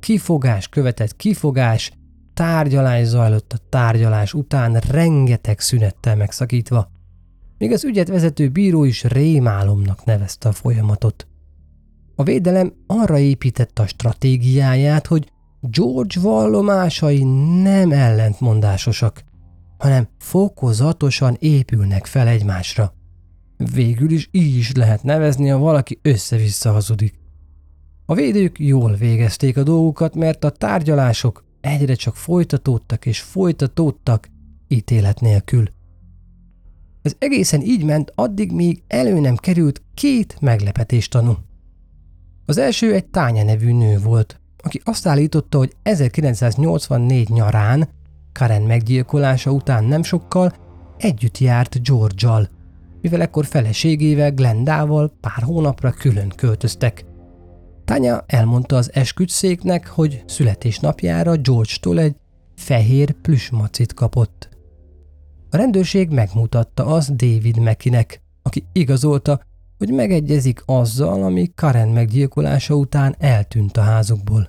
kifogás 0.00 0.68
követett 0.68 1.16
kifogás, 1.16 1.92
tárgyalás 2.34 3.06
zajlott 3.06 3.52
a 3.52 3.66
tárgyalás 3.68 4.34
után 4.34 4.72
rengeteg 4.90 5.60
szünettel 5.60 6.16
megszakítva. 6.16 6.90
Még 7.58 7.72
az 7.72 7.84
ügyet 7.84 8.08
vezető 8.08 8.48
bíró 8.48 8.84
is 8.84 9.04
rémálomnak 9.04 10.04
nevezte 10.04 10.48
a 10.48 10.52
folyamatot. 10.52 11.26
A 12.14 12.22
védelem 12.22 12.72
arra 12.86 13.18
építette 13.18 13.82
a 13.82 13.86
stratégiáját, 13.86 15.06
hogy 15.06 15.32
George 15.60 16.20
vallomásai 16.20 17.22
nem 17.62 17.92
ellentmondásosak, 17.92 19.24
hanem 19.78 20.08
fokozatosan 20.18 21.36
épülnek 21.38 22.06
fel 22.06 22.26
egymásra. 22.26 22.94
Végül 23.56 24.10
is 24.10 24.28
így 24.30 24.56
is 24.56 24.72
lehet 24.72 25.02
nevezni, 25.02 25.48
ha 25.48 25.58
valaki 25.58 25.98
össze-vissza 26.02 26.72
hazudik. 26.72 27.14
A 28.06 28.14
védők 28.14 28.58
jól 28.58 28.94
végezték 28.94 29.56
a 29.56 29.62
dolgukat, 29.62 30.14
mert 30.14 30.44
a 30.44 30.50
tárgyalások 30.50 31.44
egyre 31.60 31.94
csak 31.94 32.16
folytatódtak 32.16 33.06
és 33.06 33.20
folytatódtak 33.20 34.28
ítélet 34.68 35.20
nélkül. 35.20 35.64
Ez 37.02 37.14
egészen 37.18 37.60
így 37.60 37.84
ment 37.84 38.12
addig, 38.14 38.52
míg 38.52 38.82
elő 38.86 39.20
nem 39.20 39.36
került 39.36 39.82
két 39.94 40.36
meglepetés 40.40 41.08
tanú. 41.08 41.36
Az 42.46 42.58
első 42.58 42.92
egy 42.92 43.06
Tánya 43.06 43.44
nevű 43.44 43.72
nő 43.72 43.98
volt, 43.98 44.40
aki 44.62 44.80
azt 44.84 45.06
állította, 45.06 45.58
hogy 45.58 45.76
1984 45.82 47.28
nyarán, 47.28 47.88
Karen 48.32 48.62
meggyilkolása 48.62 49.50
után 49.50 49.84
nem 49.84 50.02
sokkal, 50.02 50.54
együtt 50.96 51.38
járt 51.38 51.82
George-al, 51.82 52.48
mivel 53.06 53.20
ekkor 53.20 53.46
feleségével, 53.46 54.32
Glendával 54.32 55.12
pár 55.20 55.42
hónapra 55.42 55.90
külön 55.90 56.28
költöztek. 56.28 57.04
Tanya 57.84 58.24
elmondta 58.26 58.76
az 58.76 58.90
esküdszéknek, 58.94 59.86
hogy 59.86 60.22
születésnapjára 60.26 61.36
George-tól 61.36 61.98
egy 61.98 62.16
fehér 62.56 63.12
plüsmacit 63.12 63.94
kapott. 63.94 64.48
A 65.50 65.56
rendőrség 65.56 66.10
megmutatta 66.10 66.86
azt 66.86 67.16
David 67.16 67.58
Mekinek, 67.58 68.22
aki 68.42 68.64
igazolta, 68.72 69.40
hogy 69.78 69.92
megegyezik 69.92 70.62
azzal, 70.64 71.22
ami 71.22 71.50
Karen 71.54 71.88
meggyilkolása 71.88 72.74
után 72.74 73.14
eltűnt 73.18 73.76
a 73.76 73.80
házukból. 73.80 74.48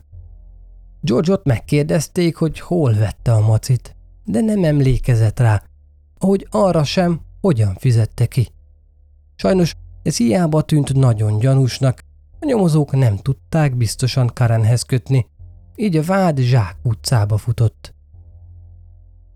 George-ot 1.01 1.45
megkérdezték, 1.45 2.35
hogy 2.35 2.59
hol 2.59 2.93
vette 2.93 3.31
a 3.33 3.47
macit, 3.47 3.95
de 4.23 4.41
nem 4.41 4.63
emlékezett 4.63 5.39
rá, 5.39 5.63
ahogy 6.17 6.47
arra 6.51 6.83
sem, 6.83 7.25
hogyan 7.41 7.75
fizette 7.79 8.25
ki. 8.25 8.47
Sajnos 9.35 9.75
ez 10.03 10.17
hiába 10.17 10.61
tűnt 10.61 10.93
nagyon 10.93 11.39
gyanúsnak, 11.39 12.01
a 12.39 12.45
nyomozók 12.45 12.91
nem 12.91 13.17
tudták 13.17 13.75
biztosan 13.75 14.31
Karenhez 14.33 14.81
kötni, 14.81 15.25
így 15.75 15.97
a 15.97 16.03
vád 16.03 16.39
Zsák 16.39 16.77
utcába 16.83 17.37
futott. 17.37 17.95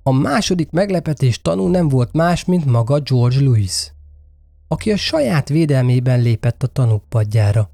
A 0.04 0.12
második 0.12 0.72
meglepetés 0.72 1.42
tanú 1.42 1.68
nem 1.68 1.88
volt 1.88 2.14
más, 2.14 2.46
mint 2.46 2.66
maga 2.66 3.00
George 3.00 3.40
Louis, 3.40 3.94
aki 4.68 4.92
a 4.92 4.98
saját 4.98 5.50
védelmében 5.50 6.22
lépett 6.22 6.64
a 6.64 6.68
tanúk 6.68 7.04
padjára. 7.10 7.70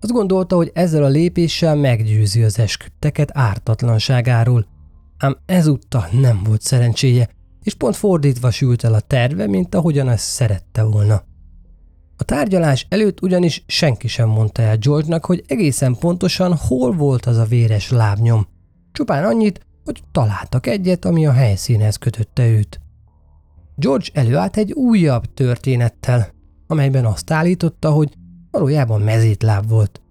Azt 0.00 0.12
gondolta, 0.12 0.56
hogy 0.56 0.70
ezzel 0.74 1.04
a 1.04 1.08
lépéssel 1.08 1.76
meggyőzi 1.76 2.42
az 2.42 2.58
esküdteket 2.58 3.30
ártatlanságáról, 3.32 4.66
ám 5.18 5.36
ezúttal 5.46 6.06
nem 6.12 6.42
volt 6.42 6.62
szerencséje, 6.62 7.28
és 7.62 7.74
pont 7.74 7.96
fordítva 7.96 8.50
sült 8.50 8.84
el 8.84 8.94
a 8.94 9.00
terve, 9.00 9.46
mint 9.46 9.74
ahogyan 9.74 10.08
ezt 10.08 10.24
szerette 10.24 10.82
volna. 10.82 11.22
A 12.16 12.24
tárgyalás 12.24 12.86
előtt 12.88 13.22
ugyanis 13.22 13.64
senki 13.66 14.08
sem 14.08 14.28
mondta 14.28 14.62
el 14.62 14.76
George-nak, 14.76 15.24
hogy 15.24 15.44
egészen 15.46 15.96
pontosan 15.98 16.56
hol 16.56 16.92
volt 16.92 17.26
az 17.26 17.36
a 17.36 17.44
véres 17.44 17.90
lábnyom. 17.90 18.46
Csupán 18.92 19.24
annyit, 19.24 19.66
hogy 19.84 20.02
találtak 20.12 20.66
egyet, 20.66 21.04
ami 21.04 21.26
a 21.26 21.32
helyszínhez 21.32 21.96
kötötte 21.96 22.48
őt. 22.48 22.80
George 23.76 24.06
előállt 24.12 24.56
egy 24.56 24.72
újabb 24.72 25.34
történettel, 25.34 26.32
amelyben 26.66 27.04
azt 27.04 27.30
állította, 27.30 27.90
hogy 27.90 28.12
valójában 28.50 29.00
mezítláb 29.00 29.68
volt. 29.68 30.02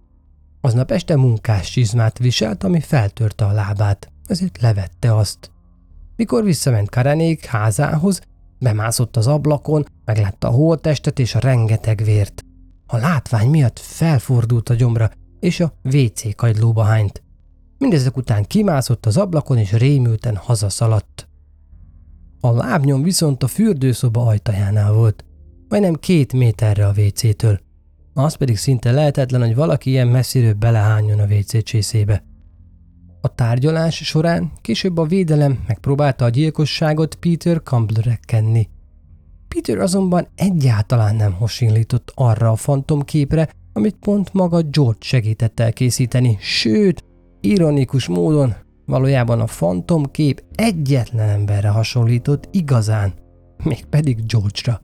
Aznap 0.61 0.91
este 0.91 1.15
munkás 1.15 1.69
csizmát 1.69 2.17
viselt, 2.17 2.63
ami 2.63 2.79
feltörte 2.79 3.45
a 3.45 3.51
lábát, 3.51 4.11
ezért 4.25 4.61
levette 4.61 5.15
azt. 5.15 5.51
Mikor 6.21 6.43
visszament 6.43 6.89
Karenék 6.89 7.45
házához, 7.45 8.21
bemászott 8.59 9.17
az 9.17 9.27
ablakon, 9.27 9.85
meglátta 10.05 10.47
a 10.47 10.51
holttestet 10.51 11.19
és 11.19 11.35
a 11.35 11.39
rengeteg 11.39 12.01
vért. 12.03 12.45
A 12.87 12.97
látvány 12.97 13.49
miatt 13.49 13.79
felfordult 13.79 14.69
a 14.69 14.73
gyomra, 14.73 15.11
és 15.39 15.59
a 15.59 15.73
WC 15.83 16.35
kagylóba 16.35 16.83
hányt. 16.83 17.23
Mindezek 17.77 18.17
után 18.17 18.43
kimászott 18.43 19.05
az 19.05 19.17
ablakon, 19.17 19.57
és 19.57 19.71
rémülten 19.71 20.35
hazaszaladt. 20.35 21.27
A 22.39 22.51
lábnyom 22.51 23.03
viszont 23.03 23.43
a 23.43 23.47
fürdőszoba 23.47 24.25
ajtajánál 24.25 24.93
volt, 24.93 25.25
majdnem 25.69 25.93
két 25.93 26.33
méterre 26.33 26.87
a 26.87 26.93
WC-től. 26.97 27.59
Az 28.13 28.35
pedig 28.35 28.57
szinte 28.57 28.91
lehetetlen, 28.91 29.41
hogy 29.41 29.55
valaki 29.55 29.89
ilyen 29.89 30.07
messziről 30.07 30.53
belehányjon 30.53 31.19
a 31.19 31.25
WC 31.25 31.63
csészébe. 31.63 32.23
A 33.21 33.35
tárgyalás 33.35 33.95
során 33.95 34.51
később 34.61 34.97
a 34.97 35.05
védelem 35.05 35.63
megpróbálta 35.67 36.25
a 36.25 36.29
gyilkosságot 36.29 37.15
Peter 37.15 37.61
Campbellre 37.63 38.19
kenni. 38.21 38.69
Peter 39.47 39.77
azonban 39.77 40.27
egyáltalán 40.35 41.15
nem 41.15 41.33
hasonlított 41.33 42.11
arra 42.15 42.51
a 42.51 42.55
fantomképre, 42.55 43.49
amit 43.73 43.95
pont 43.99 44.33
maga 44.33 44.61
George 44.61 44.97
segített 44.99 45.59
elkészíteni, 45.59 46.37
sőt, 46.39 47.03
ironikus 47.41 48.07
módon 48.07 48.53
valójában 48.85 49.39
a 49.39 49.47
fantomkép 49.47 50.43
egyetlen 50.55 51.29
emberre 51.29 51.69
hasonlított 51.69 52.47
igazán, 52.51 53.13
mégpedig 53.63 54.25
George-ra. 54.25 54.81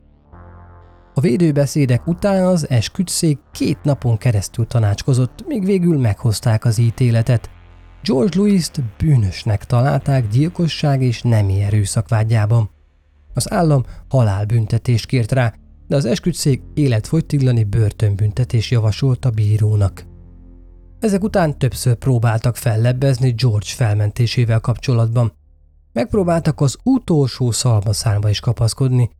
A 1.14 1.20
védőbeszédek 1.20 2.06
után 2.06 2.44
az 2.44 2.70
esküdszék 2.70 3.38
két 3.52 3.78
napon 3.82 4.16
keresztül 4.16 4.66
tanácskozott, 4.66 5.44
míg 5.46 5.64
végül 5.64 5.98
meghozták 5.98 6.64
az 6.64 6.78
ítéletet. 6.78 7.50
George 8.02 8.38
Louis-t 8.38 8.82
bűnösnek 8.98 9.64
találták 9.64 10.28
gyilkosság 10.28 11.02
és 11.02 11.22
nemi 11.22 11.60
erőszakvágyában. 11.62 12.70
Az 13.34 13.52
állam 13.52 13.84
halálbüntetést 14.08 15.06
kért 15.06 15.32
rá, 15.32 15.54
de 15.86 15.96
az 15.96 16.04
esküdszék 16.04 16.62
életfogytiglani 16.74 17.64
börtönbüntetés 17.64 18.70
javasolt 18.70 19.24
a 19.24 19.30
bírónak. 19.30 20.06
Ezek 21.00 21.22
után 21.22 21.58
többször 21.58 21.94
próbáltak 21.94 22.56
fellebbezni 22.56 23.30
George 23.30 23.66
felmentésével 23.66 24.60
kapcsolatban. 24.60 25.32
Megpróbáltak 25.92 26.60
az 26.60 26.78
utolsó 26.82 27.50
szalmaszárba 27.50 28.28
is 28.28 28.40
kapaszkodni, 28.40 29.10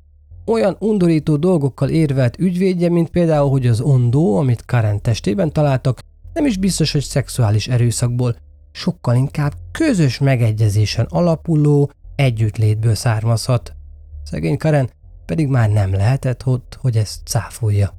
olyan 0.47 0.76
undorító 0.79 1.37
dolgokkal 1.37 1.89
érvelt 1.89 2.39
ügyvédje, 2.39 2.89
mint 2.89 3.11
például, 3.11 3.51
hogy 3.51 3.66
az 3.66 3.81
ondó, 3.81 4.37
amit 4.37 4.64
Karen 4.64 5.03
testében 5.03 5.53
találtak, 5.53 6.01
nem 6.33 6.47
is 6.47 6.57
biztos, 6.57 6.93
hogy 6.93 7.03
szexuális 7.03 7.68
erőszakból, 7.68 8.37
sokkal 8.79 9.16
inkább 9.16 9.55
közös 9.72 10.18
megegyezésen 10.18 11.07
alapuló 11.09 11.91
együttlétből 12.14 12.95
származhat. 12.95 13.74
Szegény 14.22 14.57
Karen 14.57 14.91
pedig 15.26 15.49
már 15.49 15.70
nem 15.70 15.93
lehetett 15.93 16.47
ott, 16.47 16.79
hogy 16.81 16.97
ezt 16.97 17.26
cáfolja. 17.26 17.95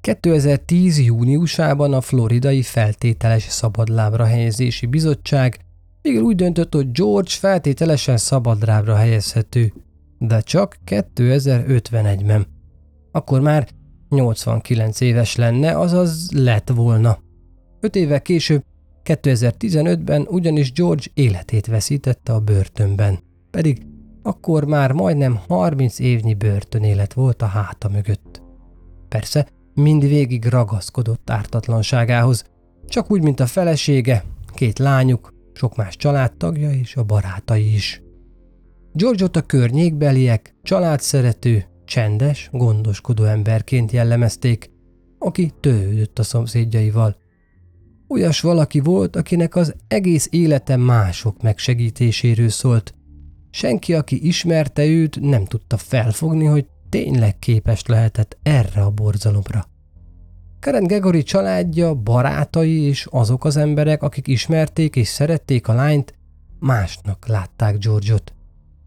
2010. 0.00 0.98
júniusában 0.98 1.92
a 1.92 2.00
floridai 2.00 2.62
feltételes 2.62 3.42
szabadlábra 3.42 4.24
helyezési 4.24 4.86
bizottság 4.86 5.58
végül 6.02 6.22
úgy 6.22 6.36
döntött, 6.36 6.74
hogy 6.74 6.90
George 6.90 7.30
feltételesen 7.30 8.16
szabadlábra 8.16 8.94
helyezhető, 8.94 9.72
de 10.18 10.40
csak 10.40 10.76
2051-ben. 10.86 12.46
Akkor 13.12 13.40
már 13.40 13.68
89 14.08 15.00
éves 15.00 15.36
lenne, 15.36 15.78
azaz 15.78 16.30
lett 16.32 16.68
volna. 16.68 17.18
Öt 17.80 17.96
évvel 17.96 18.22
később, 18.22 18.62
2015-ben 19.04 20.26
ugyanis 20.28 20.72
George 20.72 21.04
életét 21.14 21.66
veszítette 21.66 22.32
a 22.32 22.40
börtönben, 22.40 23.18
pedig 23.50 23.86
akkor 24.22 24.64
már 24.64 24.92
majdnem 24.92 25.40
30 25.48 25.98
évnyi 25.98 26.34
börtönélet 26.34 27.12
volt 27.12 27.42
a 27.42 27.46
háta 27.46 27.88
mögött. 27.88 28.42
Persze, 29.08 29.48
mindvégig 29.74 30.44
ragaszkodott 30.44 31.30
ártatlanságához, 31.30 32.44
csak 32.88 33.10
úgy, 33.10 33.22
mint 33.22 33.40
a 33.40 33.46
felesége, 33.46 34.24
két 34.54 34.78
lányuk, 34.78 35.34
sok 35.52 35.76
más 35.76 35.96
családtagja 35.96 36.70
és 36.70 36.96
a 36.96 37.04
barátai 37.04 37.74
is. 37.74 38.02
George-ot 38.92 39.36
a 39.36 39.42
környékbeliek 39.42 40.54
családszerető, 40.62 41.64
csendes, 41.84 42.48
gondoskodó 42.52 43.24
emberként 43.24 43.92
jellemezték, 43.92 44.70
aki 45.18 45.52
tőlődött 45.60 46.18
a 46.18 46.22
szomszédjaival. 46.22 47.16
Olyas 48.12 48.40
valaki 48.40 48.80
volt, 48.80 49.16
akinek 49.16 49.56
az 49.56 49.74
egész 49.88 50.28
élete 50.30 50.76
mások 50.76 51.42
megsegítéséről 51.42 52.48
szólt. 52.48 52.94
Senki, 53.50 53.94
aki 53.94 54.26
ismerte 54.26 54.84
őt, 54.86 55.20
nem 55.20 55.44
tudta 55.44 55.76
felfogni, 55.76 56.44
hogy 56.44 56.66
tényleg 56.88 57.38
képes 57.38 57.86
lehetett 57.86 58.38
erre 58.42 58.82
a 58.82 58.90
borzalomra. 58.90 59.68
Karen 60.60 60.86
Gregory 60.86 61.22
családja, 61.22 61.94
barátai 61.94 62.80
és 62.80 63.06
azok 63.10 63.44
az 63.44 63.56
emberek, 63.56 64.02
akik 64.02 64.26
ismerték 64.26 64.96
és 64.96 65.08
szerették 65.08 65.68
a 65.68 65.72
lányt, 65.72 66.14
másnak 66.58 67.26
látták 67.26 67.78
George-ot 67.78 68.34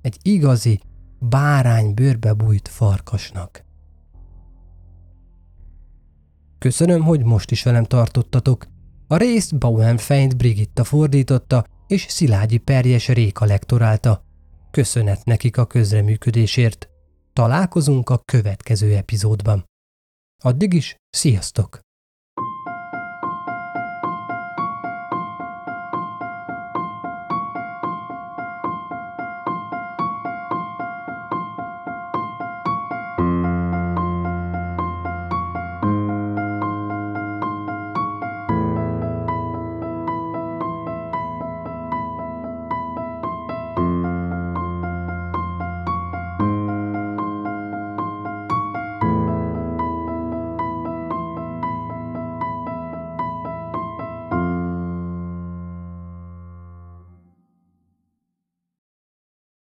egy 0.02 0.18
igazi, 0.22 0.80
bárány 1.20 1.94
bőrbe 1.94 2.34
bújt 2.34 2.68
farkasnak. 2.68 3.64
Köszönöm, 6.60 7.02
hogy 7.02 7.24
most 7.24 7.52
is 7.52 7.64
velem 7.64 7.84
tartottatok. 7.84 8.72
A 9.08 9.18
részt 9.18 9.58
Bauenfeind 9.58 10.36
Brigitta 10.36 10.84
fordította, 10.84 11.66
és 11.88 12.06
Szilágyi 12.10 12.58
Perjes 12.58 13.08
Réka 13.08 13.46
lektorálta. 13.46 14.24
Köszönet 14.72 15.26
nekik 15.26 15.58
a 15.58 15.66
közreműködésért. 15.66 16.90
Találkozunk 17.34 18.10
a 18.10 18.18
következő 18.26 18.96
epizódban. 18.96 19.64
Addig 20.44 20.74
is, 20.74 20.96
sziasztok! 21.10 21.83